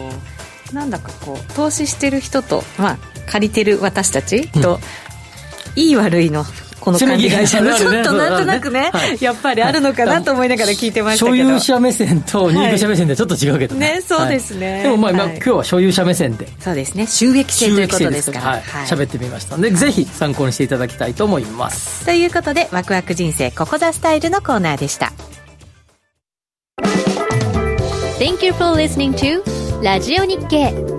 [0.73, 4.79] なんだかこう投資してる人と、まあ、借りてる私たちと、う
[5.77, 6.45] ん、いい悪いの
[6.81, 16.49] この管理会社の ちょっとなんとなくね、やっぱりあるのかなと思いながら聞いてましたけど、所有者目線と入居者目線でちょっと違うけどね、ねそうですね、でもまあ、今日は所有者目線で。
[16.61, 17.07] そうですね。
[17.07, 18.47] 収益性ということですから。
[18.47, 18.63] はい。
[18.87, 22.05] 喋ってみましたので、ぜひ参考にしていただきたいと思います。
[22.05, 25.13] ということでワクワク人生ここザスタイルのコーナーでした。
[28.19, 29.43] Thank you for listening to
[29.83, 30.98] ラジオ日経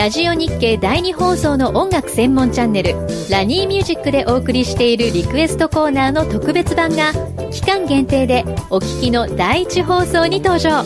[0.00, 2.94] ラジオ日経第2放送の音楽専門チャンネル
[3.28, 7.12] ラニーミュージックでお送りしているリクエストコーナーの特別版が
[7.52, 10.84] 期間限定でお聞きの第1放送に登場。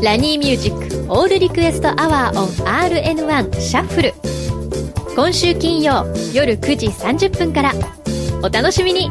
[0.00, 4.14] ラニーミュージックオールリクエストアワーオン RN1 シャッフル
[5.16, 7.72] 今週金曜夜9時30分から。
[8.44, 9.10] お楽しみに。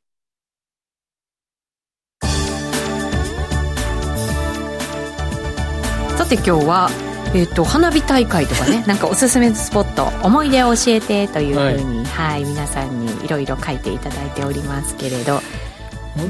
[6.31, 6.89] さて今日は
[7.33, 15.41] えーと、花火大会とかね なんかおすすめスポット思い出を教えてというふうに、はい、はい、皆さんにいろいろ書いていただいておりますけれど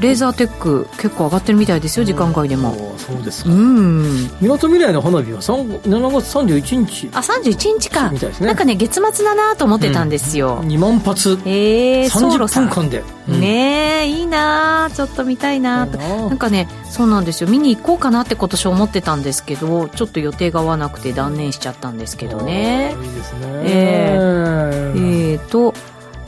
[0.00, 2.94] レーザーテック結構上がってるみたいですよ時間外でも。
[2.98, 3.50] そうですか。
[3.50, 4.30] うん。
[4.40, 5.80] みなとみらいの花火は7
[6.12, 8.08] 月31日あ31日か。
[8.10, 8.46] みたいですね。
[8.46, 11.38] なんかね月末だなと思ってたんですよ、うん、2万発。
[11.44, 15.98] ええー、30分間で、うん、ねえいいなちょっと見たいなと。
[15.98, 17.50] なんかねそうなんですよ。
[17.50, 22.94] 見に行こうかなって今年思ってたんですけどちょっと予定が合わなくて断念しちゃったんですけどね。
[23.02, 23.40] いいですね。
[23.64, 25.74] えー、えー、と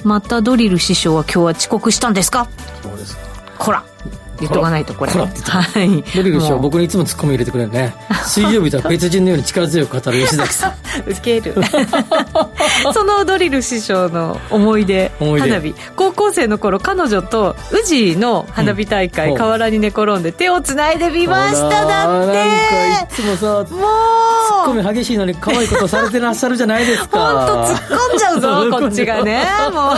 [0.03, 2.49] またドリル師匠は今日は遅刻したんですか？
[2.83, 3.24] そうですか
[3.65, 3.85] こら。
[4.41, 5.13] 言っとかないとこれ。
[5.13, 5.27] は
[5.83, 6.03] い。
[6.17, 7.95] ドリル師匠僕にいつもツッコミ入れてくれるね。
[8.27, 10.73] 水曜日とは別人のように力強く語る吉崎さん。
[11.07, 11.55] ウケる
[12.93, 15.75] そのドリル師匠の思い出花火。
[15.97, 22.35] 高校生の頃彼女と宇治の花火大会、うん、河原に寝転んで手をつないで見ましただって。
[22.35, 22.49] なん
[22.99, 23.67] かいつもさもう。
[23.67, 27.19] ツッコミ激しいのに可愛いことされてらっしゃるじゃないですか。
[27.19, 29.93] 本当突っ込んじゃうぞ こっちがねも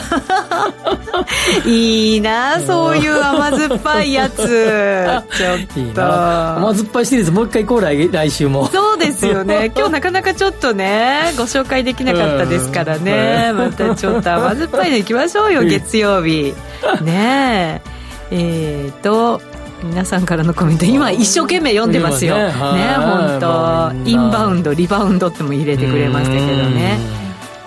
[1.65, 1.69] う。
[1.69, 5.23] いいなそういう甘酸っぱいやつ。
[5.37, 5.81] ちょっと。
[5.81, 8.69] いい甘酸っぱいシリーズもう一回行こう来来週も。
[8.73, 9.73] そうですよね。
[9.75, 16.55] 今日なかなかちょっとねねご紹介できなかったですからね、またちょっと甘酸っぱいのいきましょうよ 月曜日。
[17.03, 17.97] ねえ。
[18.31, 19.41] えー、と
[19.85, 22.37] 皆さんからのコメント今一生懸命読んでますよ。
[22.37, 22.51] ね。
[22.51, 23.93] 本当。
[24.05, 27.26] インバウンドリバウンドっても入れてくれましたけどね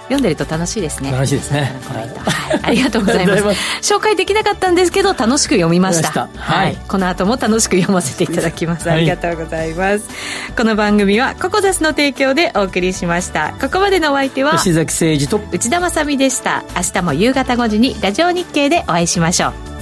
[0.10, 1.12] 読んでると楽しいですね。
[1.12, 3.94] 楽しいですね、はい、ありがとうございます。
[3.94, 6.28] 紹介できなかったんですけど楽しく読みました。
[6.36, 8.90] はい、この後も楽しく読ませていただきます。
[8.90, 10.10] ありがとうございます、
[10.58, 13.54] この番組はココザスの提供でお送りしました。
[13.62, 16.64] ここまでのお相手は石崎誠二と内田まさでした。
[16.76, 19.79] 明日も夕方5時にラジオ日経でお会いしましょう